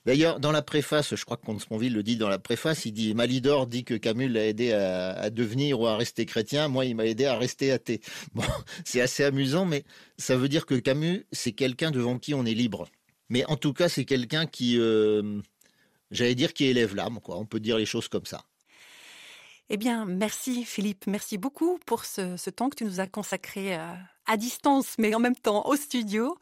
D'ailleurs, 0.07 0.39
dans 0.39 0.53
la 0.53 0.61
préface, 0.61 1.15
je 1.15 1.25
crois 1.25 1.35
que 1.35 1.45
Comte 1.45 1.59
Sponville 1.59 1.93
le 1.93 2.01
dit 2.01 2.15
dans 2.15 2.29
la 2.29 2.39
préface, 2.39 2.85
il 2.85 2.93
dit 2.93 3.13
Malidor 3.13 3.67
dit 3.67 3.83
que 3.83 3.93
Camus 3.93 4.29
l'a 4.29 4.47
aidé 4.47 4.71
à, 4.71 5.11
à 5.11 5.29
devenir 5.29 5.81
ou 5.81 5.85
à 5.85 5.97
rester 5.97 6.25
chrétien. 6.25 6.69
Moi, 6.69 6.85
il 6.85 6.95
m'a 6.95 7.05
aidé 7.05 7.25
à 7.25 7.37
rester 7.37 7.73
athée. 7.73 7.99
Bon, 8.33 8.45
c'est 8.85 9.01
assez 9.01 9.25
amusant, 9.25 9.65
mais 9.65 9.83
ça 10.17 10.37
veut 10.37 10.47
dire 10.47 10.65
que 10.65 10.75
Camus 10.75 11.25
c'est 11.33 11.51
quelqu'un 11.51 11.91
devant 11.91 12.19
qui 12.19 12.33
on 12.33 12.45
est 12.45 12.53
libre. 12.53 12.87
Mais 13.27 13.43
en 13.47 13.57
tout 13.57 13.73
cas, 13.73 13.89
c'est 13.89 14.05
quelqu'un 14.05 14.45
qui, 14.45 14.79
euh, 14.79 15.41
j'allais 16.09 16.35
dire, 16.35 16.53
qui 16.53 16.63
élève 16.67 16.95
l'âme. 16.95 17.19
On 17.27 17.45
peut 17.45 17.59
dire 17.59 17.77
les 17.77 17.85
choses 17.85 18.07
comme 18.07 18.25
ça. 18.25 18.45
Eh 19.69 19.75
bien, 19.75 20.05
merci 20.05 20.63
Philippe, 20.63 21.05
merci 21.07 21.37
beaucoup 21.37 21.77
pour 21.85 22.05
ce, 22.05 22.49
temps 22.49 22.69
que 22.69 22.77
tu 22.77 22.85
nous 22.85 23.01
as 23.01 23.07
consacré 23.07 23.75
euh, 23.75 23.93
à 24.25 24.37
distance, 24.37 24.95
mais 24.97 25.13
en 25.13 25.19
même 25.19 25.35
temps 25.35 25.65
au 25.65 25.75
studio. 25.75 26.37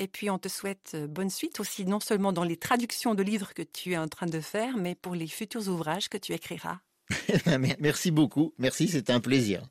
Et 0.00 0.08
puis, 0.08 0.30
on 0.30 0.38
te 0.38 0.48
souhaite 0.48 0.92
euh, 0.94 1.06
bonne 1.06 1.28
suite 1.28 1.60
aussi, 1.60 1.84
non 1.84 2.00
seulement 2.00 2.32
dans 2.32 2.42
les 2.42 2.56
traductions 2.56 3.14
de 3.14 3.22
livres 3.22 3.52
que 3.52 3.60
tu 3.62 3.92
es 3.92 3.98
en 3.98 4.08
train 4.08 4.26
de 4.26 4.40
faire, 4.40 4.78
mais 4.78 4.94
pour 4.94 5.14
les 5.14 5.26
futurs 5.26 5.68
ouvrages 5.68 6.08
que 6.08 6.16
tu 6.16 6.32
écriras. 6.32 6.78
Merci 7.78 8.10
beaucoup. 8.10 8.54
Merci, 8.58 8.88
c'était 8.88 9.12
un 9.12 9.20
plaisir. 9.20 9.68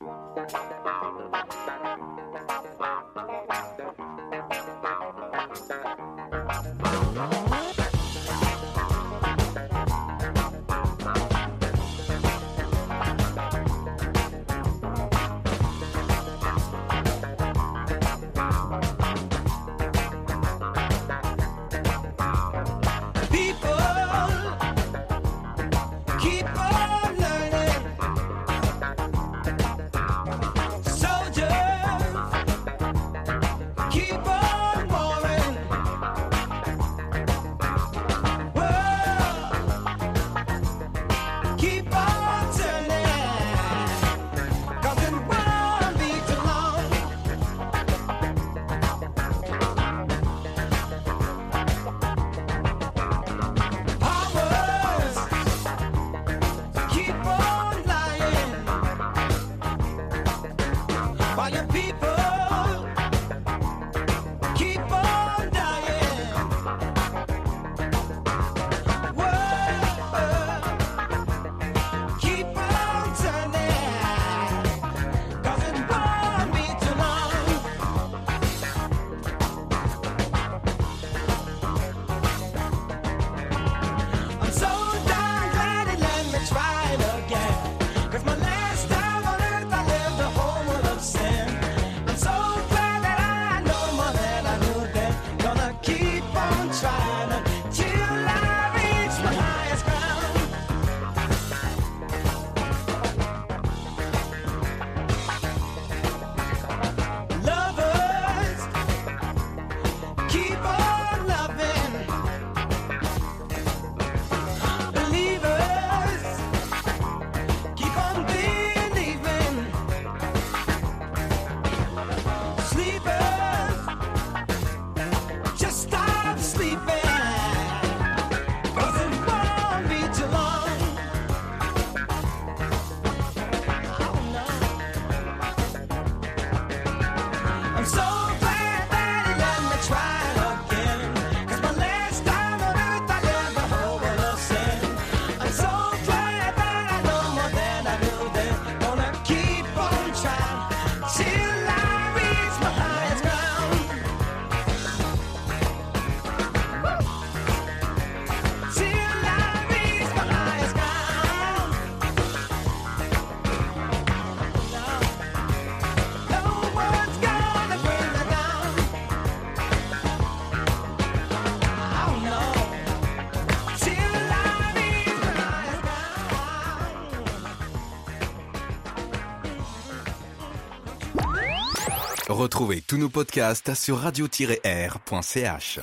Tous 182.78 182.98
nos 182.98 183.10
podcasts 183.10 183.74
sur 183.74 183.98
radio-r.ch. 183.98 185.80